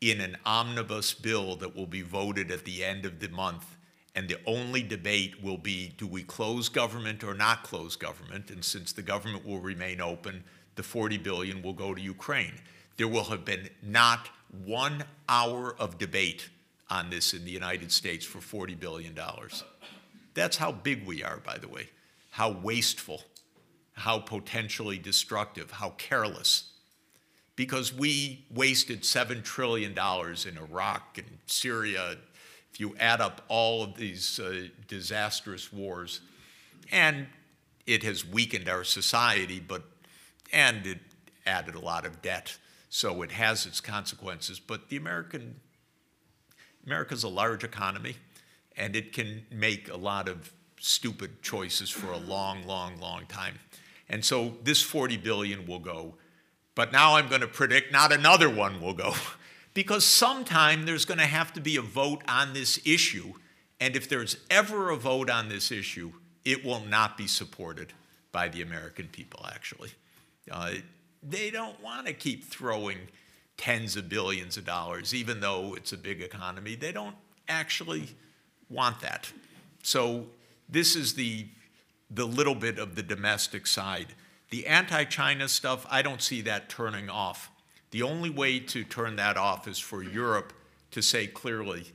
[0.01, 3.77] in an omnibus bill that will be voted at the end of the month.
[4.15, 8.49] And the only debate will be do we close government or not close government?
[8.49, 10.43] And since the government will remain open,
[10.75, 12.55] the 40 billion will go to Ukraine.
[12.99, 14.29] There will have been not
[14.65, 16.49] one hour of debate
[16.89, 19.17] on this in the United States for $40 billion.
[20.33, 21.87] That's how big we are, by the way,
[22.31, 23.21] how wasteful,
[23.93, 26.73] how potentially destructive, how careless.
[27.55, 32.17] Because we wasted $7 trillion in Iraq and Syria,
[32.73, 36.19] if you add up all of these uh, disastrous wars,
[36.91, 37.27] and
[37.87, 39.83] it has weakened our society, but
[40.51, 40.99] and it
[41.45, 42.57] added a lot of debt.
[42.89, 44.59] So it has its consequences.
[44.59, 45.59] But the American
[46.85, 48.15] America's a large economy,
[48.75, 53.59] and it can make a lot of stupid choices for a long, long, long time.
[54.09, 56.15] And so this 40 billion will go.
[56.73, 59.13] But now I'm going to predict not another one will go.
[59.73, 63.33] because sometime there's going to have to be a vote on this issue.
[63.79, 66.13] And if there's ever a vote on this issue,
[66.43, 67.93] it will not be supported
[68.31, 69.91] by the American people, actually.
[70.49, 70.71] Uh,
[71.21, 72.97] they don't want to keep throwing
[73.57, 76.75] tens of billions of dollars, even though it's a big economy.
[76.75, 77.15] They don't
[77.47, 78.07] actually
[78.69, 79.31] want that.
[79.83, 80.27] So
[80.69, 81.47] this is the,
[82.09, 84.07] the little bit of the domestic side.
[84.49, 87.51] The anti-China stuff, I don't see that turning off.
[87.91, 90.53] The only way to turn that off is for Europe
[90.91, 91.85] to say clearly,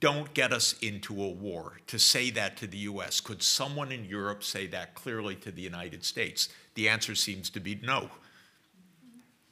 [0.00, 3.20] don't get us into a war, to say that to the US.
[3.20, 6.48] Could someone in Europe say that clearly to the United States?
[6.74, 8.10] The answer seems to be no.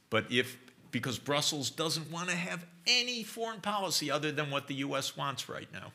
[0.09, 0.57] But if,
[0.91, 5.49] because Brussels doesn't want to have any foreign policy other than what the US wants
[5.49, 5.91] right now.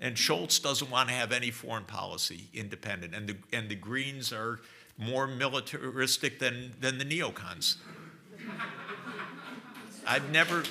[0.00, 3.14] And Scholz doesn't want to have any foreign policy independent.
[3.14, 4.60] And the, and the Greens are
[4.98, 7.76] more militaristic than, than the neocons.
[10.06, 10.64] I've never.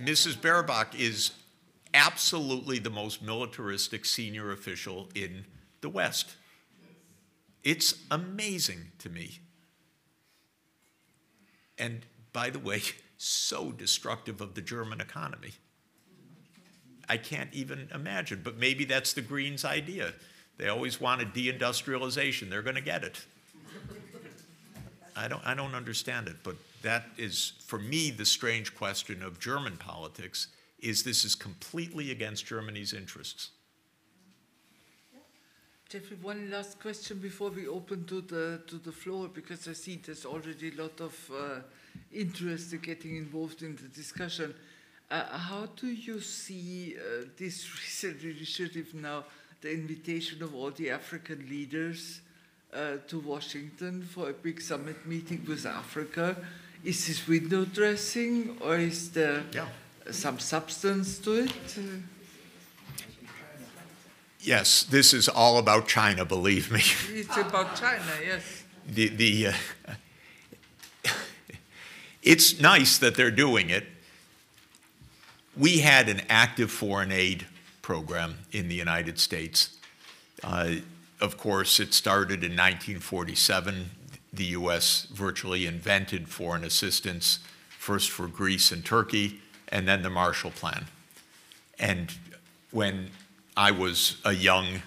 [0.00, 0.36] Mrs.
[0.36, 1.30] Baerbock is
[1.94, 5.46] absolutely the most militaristic senior official in
[5.80, 6.34] the West.
[7.62, 9.38] It's amazing to me.
[11.78, 12.82] And by the way,
[13.16, 15.52] so destructive of the German economy.
[17.08, 20.12] I can't even imagine, but maybe that's the Greens' idea.
[20.56, 22.50] They always wanted deindustrialization.
[22.50, 23.24] They're going to get it.
[25.16, 29.38] I don't, I don't understand it, but that is, for me, the strange question of
[29.38, 30.48] German politics
[30.84, 33.50] is this is completely against Germany's interests.
[35.88, 40.00] Jeffrey, one last question before we open to the to the floor, because I see
[40.04, 41.60] there's already a lot of uh,
[42.12, 44.54] interest in getting involved in the discussion.
[45.10, 49.24] Uh, how do you see uh, this recent initiative now,
[49.60, 52.20] the invitation of all the African leaders
[52.72, 56.36] uh, to Washington for a big summit meeting with Africa?
[56.82, 59.68] Is this window dressing or is there Yeah.
[60.10, 61.52] Some substance to it?
[64.40, 66.82] Yes, this is all about China, believe me.
[67.18, 68.64] It's about China, yes.
[68.86, 71.12] the, the, uh,
[72.22, 73.86] it's nice that they're doing it.
[75.56, 77.46] We had an active foreign aid
[77.80, 79.78] program in the United States.
[80.42, 80.76] Uh,
[81.20, 83.90] of course, it started in 1947.
[84.32, 85.06] The U.S.
[85.12, 87.38] virtually invented foreign assistance,
[87.78, 89.40] first for Greece and Turkey,
[89.74, 90.86] and then the Marshall Plan.
[91.80, 92.14] And
[92.70, 93.10] when
[93.56, 94.82] I was a young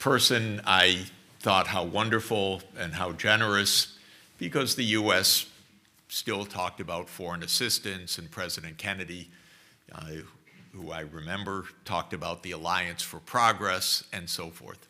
[0.00, 1.04] person, I
[1.40, 3.98] thought how wonderful and how generous,
[4.38, 5.46] because the U.S.
[6.08, 9.28] still talked about foreign assistance, and President Kennedy,
[9.92, 10.06] uh,
[10.72, 14.88] who I remember, talked about the Alliance for Progress and so forth.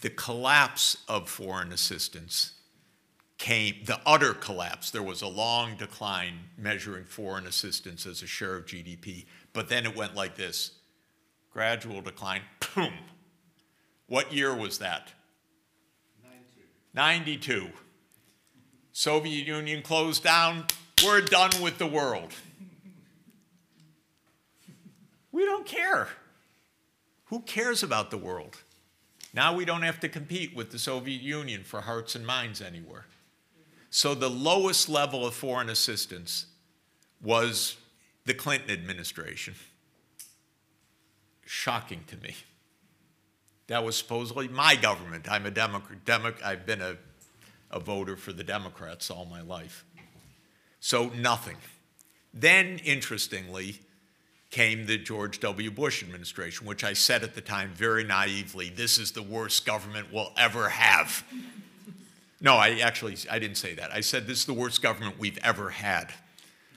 [0.00, 2.52] The collapse of foreign assistance
[3.40, 8.54] came, the utter collapse, there was a long decline measuring foreign assistance as a share
[8.54, 9.24] of GDP,
[9.54, 10.72] but then it went like this
[11.50, 12.42] gradual decline,
[12.74, 12.92] boom.
[14.08, 15.12] What year was that?
[16.22, 16.60] 92.
[16.92, 17.70] 92.
[18.92, 20.66] Soviet Union closed down,
[21.02, 22.34] we're done with the world.
[25.32, 26.08] We don't care.
[27.26, 28.58] Who cares about the world?
[29.32, 33.06] Now we don't have to compete with the Soviet Union for hearts and minds anywhere.
[33.90, 36.46] So the lowest level of foreign assistance
[37.20, 37.76] was
[38.24, 39.54] the Clinton administration.
[41.44, 42.36] Shocking to me.
[43.66, 45.30] That was supposedly my government.
[45.30, 46.04] I'm a Democrat.
[46.04, 46.96] Demo- I've been a,
[47.70, 49.84] a voter for the Democrats all my life.
[50.78, 51.56] So nothing.
[52.32, 53.80] Then, interestingly,
[54.50, 55.70] came the George W.
[55.70, 60.08] Bush administration, which I said at the time very naively, this is the worst government
[60.12, 61.24] we'll ever have.
[62.40, 63.92] No, I actually I didn't say that.
[63.92, 66.12] I said this is the worst government we've ever had.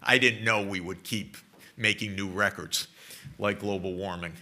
[0.02, 1.38] I didn't know we would keep
[1.78, 2.88] making new records
[3.40, 4.34] like global warming.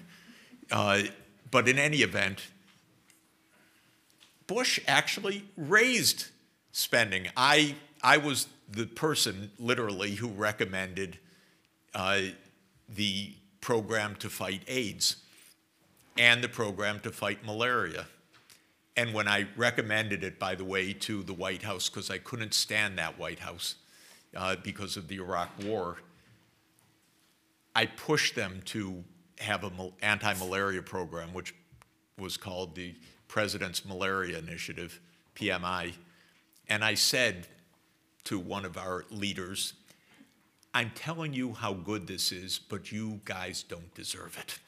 [0.72, 1.04] Uh,
[1.52, 2.42] but in any event,
[4.48, 6.28] Bush actually raised
[6.72, 7.28] spending.
[7.38, 11.20] I, I was the person, literally, who recommended
[11.94, 12.22] uh,
[12.90, 15.18] the program to fight AIDS
[16.18, 18.08] and the program to fight malaria.
[18.98, 22.54] And when I recommended it, by the way, to the White House, because I couldn't
[22.54, 23.76] stand that White House
[24.36, 25.98] uh, because of the Iraq War,
[27.74, 29.04] I pushed them to
[29.40, 31.56] have an anti malaria program, which
[32.18, 32.96] was called the
[33.28, 35.00] President's Malaria Initiative,
[35.36, 35.94] PMI.
[36.68, 37.48] And I said
[38.26, 39.74] to one of our leaders,
[40.74, 44.60] I'm telling you how good this is, but you guys don't deserve it.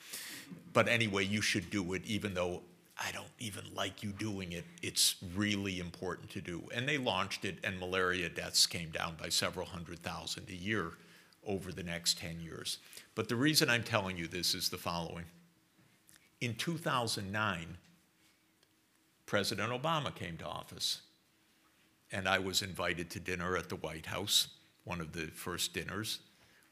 [0.74, 2.62] But anyway, you should do it, even though
[2.98, 4.66] I don't even like you doing it.
[4.82, 6.64] It's really important to do.
[6.74, 10.92] And they launched it, and malaria deaths came down by several hundred thousand a year
[11.46, 12.78] over the next 10 years.
[13.16, 15.26] But the reason I'm telling you this is the following.
[16.40, 17.78] In 2009,
[19.26, 21.02] President Obama came to office,
[22.12, 24.50] and I was invited to dinner at the White House,
[24.84, 26.20] one of the first dinners,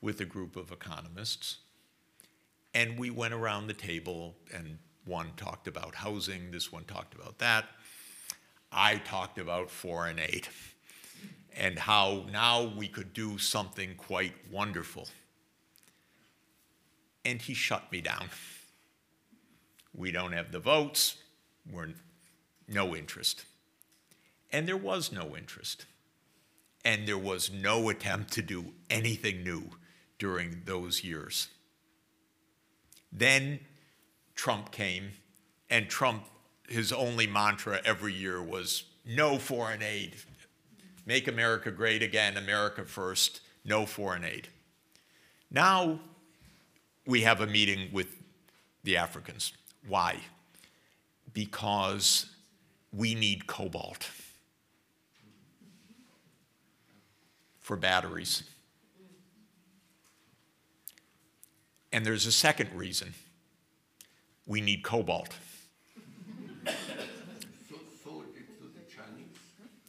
[0.02, 1.58] with a group of economists.
[2.74, 7.40] And we went around the table, and one talked about housing, this one talked about
[7.40, 7.66] that.
[8.72, 10.48] I talked about foreign aid
[11.56, 15.08] and how now we could do something quite wonderful.
[17.26, 18.30] And he shut me down.
[19.94, 21.18] We don't have the votes,
[21.70, 21.90] we're
[22.68, 23.46] no interest.
[24.52, 25.86] And there was no interest.
[26.84, 29.70] And there was no attempt to do anything new
[30.18, 31.50] during those years.
[33.12, 33.60] Then
[34.36, 35.12] Trump came,
[35.70, 36.24] and Trump,
[36.68, 40.16] his only mantra every year was no foreign aid,
[41.06, 44.48] make America great again, America first, no foreign aid.
[45.50, 46.00] Now
[47.06, 48.08] we have a meeting with
[48.84, 49.54] the Africans.
[49.88, 50.18] Why?
[51.34, 52.28] Because
[52.92, 54.10] we need cobalt
[57.60, 58.44] for batteries.
[61.94, 63.14] And there's a second reason
[64.52, 65.30] we need cobalt.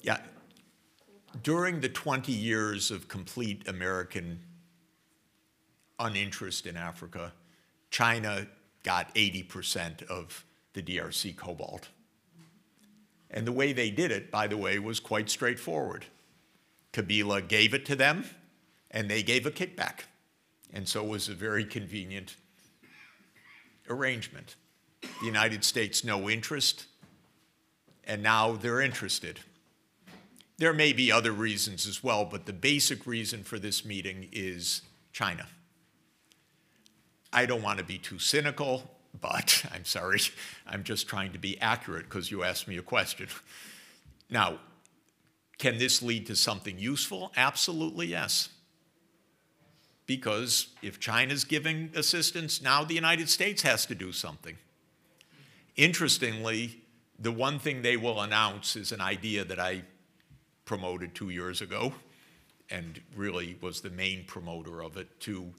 [0.02, 0.18] Yeah.
[1.42, 4.38] During the 20 years of complete American
[5.98, 7.32] uninterest in Africa,
[7.90, 8.46] China
[8.84, 10.44] got 80% of
[10.74, 11.88] the DRC cobalt.
[13.32, 16.06] And the way they did it, by the way, was quite straightforward.
[16.92, 18.26] Kabila gave it to them,
[18.92, 20.02] and they gave a kickback.
[20.72, 22.36] And so it was a very convenient
[23.88, 24.56] arrangement.
[25.00, 26.86] The United States, no interest,
[28.04, 29.40] and now they're interested.
[30.58, 34.82] There may be other reasons as well, but the basic reason for this meeting is
[35.12, 35.46] China.
[37.32, 38.90] I don't want to be too cynical,
[39.20, 40.20] but I'm sorry,
[40.66, 43.28] I'm just trying to be accurate because you asked me a question.
[44.30, 44.58] Now,
[45.58, 47.32] can this lead to something useful?
[47.36, 48.48] Absolutely, yes.
[50.06, 54.56] Because if China's giving assistance, now the United States has to do something.
[55.76, 56.82] Interestingly,
[57.18, 59.82] the one thing they will announce is an idea that I
[60.64, 61.92] promoted two years ago
[62.70, 65.52] and really was the main promoter of it to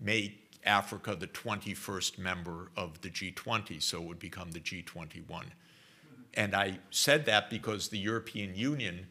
[0.00, 5.44] make Africa the 21st member of the G20, so it would become the G21.
[6.34, 9.06] And I said that because the European Union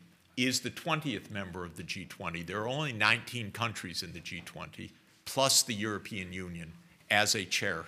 [0.45, 2.45] is the 20th member of the G20.
[2.45, 4.91] There are only 19 countries in the G20,
[5.25, 6.73] plus the European Union
[7.09, 7.85] as a chair.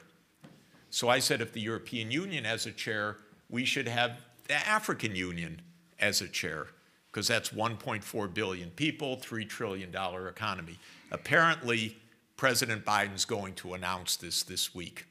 [0.90, 3.18] So I said if the European Union as a chair,
[3.50, 5.62] we should have the African Union
[6.00, 6.68] as a chair,
[7.12, 9.96] because that's 1.4 billion people, $3 trillion
[10.28, 10.78] economy.
[11.12, 11.98] Apparently,
[12.38, 15.06] President Biden's going to announce this this week.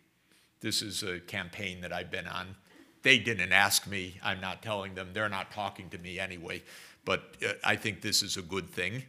[0.61, 2.57] This is a campaign that I've been on.
[3.02, 4.18] They didn't ask me.
[4.22, 5.10] I'm not telling them.
[5.12, 6.62] They're not talking to me anyway.
[7.05, 9.05] But uh, I think this is a good thing,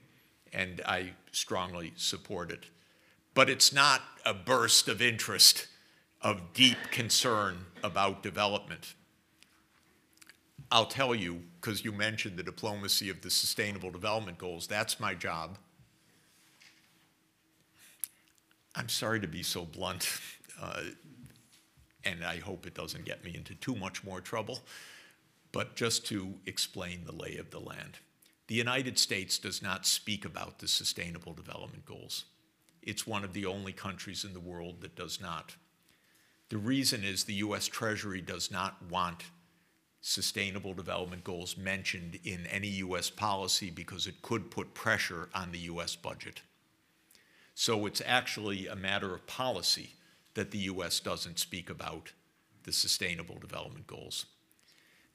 [0.54, 2.66] and I strongly support it.
[3.34, 5.68] But it's not a burst of interest,
[6.22, 8.94] of deep concern about development.
[10.72, 15.14] I'll tell you, because you mentioned the diplomacy of the Sustainable Development Goals, that's my
[15.14, 15.58] job.
[18.74, 20.08] I'm sorry to be so blunt,
[20.62, 20.82] uh,
[22.04, 24.60] and I hope it doesn't get me into too much more trouble,
[25.52, 28.00] but just to explain the lay of the land.
[28.48, 32.26] The United States does not speak about the Sustainable Development Goals.
[32.82, 35.56] It's one of the only countries in the world that does not.
[36.50, 39.24] The reason is the US Treasury does not want
[40.02, 45.60] Sustainable Development Goals mentioned in any US policy because it could put pressure on the
[45.60, 46.42] US budget.
[47.54, 49.92] So it's actually a matter of policy
[50.34, 52.12] that the US doesn't speak about
[52.64, 54.26] the Sustainable Development Goals.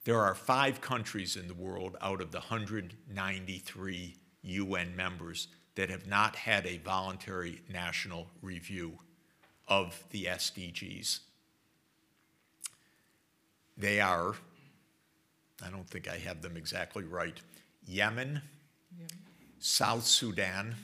[0.05, 6.07] There are five countries in the world out of the 193 UN members that have
[6.07, 8.99] not had a voluntary national review
[9.69, 11.21] of the SDGs.
[13.77, 14.35] They are,
[15.63, 17.39] I don't think I have them exactly right,
[17.87, 18.41] Yemen,
[19.59, 20.75] South Sudan,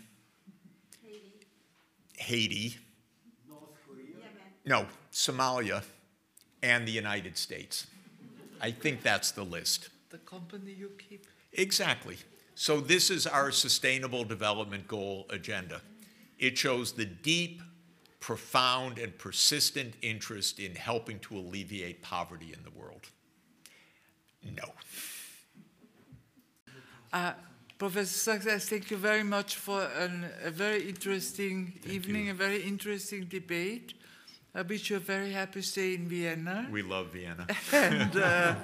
[2.18, 2.76] Haiti,
[4.64, 5.82] no, Somalia,
[6.62, 7.86] and the United States.
[8.60, 9.88] I think that's the list.
[10.10, 11.26] The company you keep?
[11.52, 12.16] Exactly.
[12.54, 15.80] So, this is our Sustainable Development Goal agenda.
[16.38, 17.62] It shows the deep,
[18.20, 23.08] profound, and persistent interest in helping to alleviate poverty in the world.
[24.44, 24.72] No.
[27.12, 27.32] Uh,
[27.78, 32.30] Professor Sachs, thank you very much for an, a very interesting Thank evening, you.
[32.30, 33.94] a very interesting debate.
[34.54, 36.68] I wish you a very happy stay in Vienna.
[36.70, 37.46] We love Vienna.
[37.72, 38.54] and uh,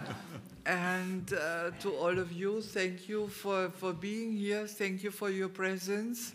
[0.66, 4.66] and uh, to all of you, thank you for, for being here.
[4.66, 6.35] Thank you for your presence.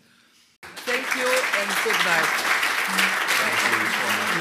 [0.61, 2.31] Thank you and good night.
[3.37, 4.32] Thank you so much.